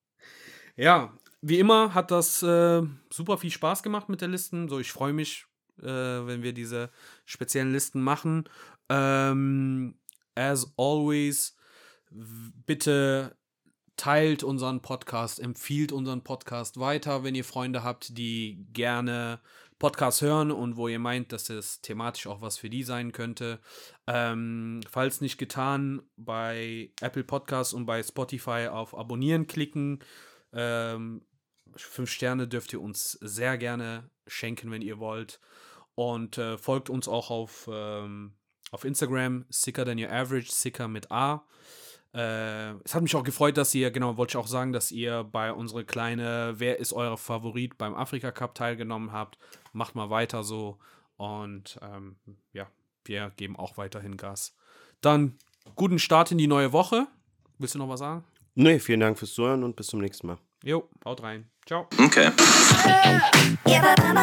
[0.76, 2.82] Ja, wie immer hat das äh,
[3.12, 4.70] super viel Spaß gemacht mit der Listen.
[4.70, 5.46] So, ich freue mich,
[5.80, 6.90] äh, wenn wir diese
[7.26, 8.48] speziellen Listen machen.
[8.90, 9.96] Ähm,
[10.36, 11.56] as always,
[12.10, 13.36] bitte
[14.02, 19.40] teilt unseren Podcast, empfiehlt unseren Podcast weiter, wenn ihr Freunde habt, die gerne
[19.78, 23.60] Podcasts hören und wo ihr meint, dass es thematisch auch was für die sein könnte.
[24.08, 30.00] Ähm, falls nicht getan, bei Apple Podcasts und bei Spotify auf Abonnieren klicken.
[30.52, 31.22] Ähm,
[31.76, 35.40] fünf Sterne dürft ihr uns sehr gerne schenken, wenn ihr wollt.
[35.94, 38.34] Und äh, folgt uns auch auf, ähm,
[38.72, 41.46] auf Instagram, sicker than your average, sicker mit A.
[42.14, 45.24] Äh, es hat mich auch gefreut, dass ihr, genau, wollte ich auch sagen, dass ihr
[45.24, 49.38] bei unserer kleine Wer ist euer Favorit beim Afrika Cup teilgenommen habt.
[49.72, 50.78] Macht mal weiter so.
[51.18, 52.18] Und ähm,
[52.54, 52.68] ja,
[53.06, 54.56] wir geben auch weiterhin Gas.
[55.00, 55.38] Dann
[55.76, 57.08] guten Start in die neue Woche.
[57.60, 58.24] Willst du noch was sagen?
[58.56, 60.38] Nee, vielen Dank fürs Zuhören und bis zum nächsten Mal.
[60.64, 61.50] Jo, haut rein.
[61.66, 61.88] Ciao.
[61.98, 62.32] Okay.
[63.68, 64.22] Yeah.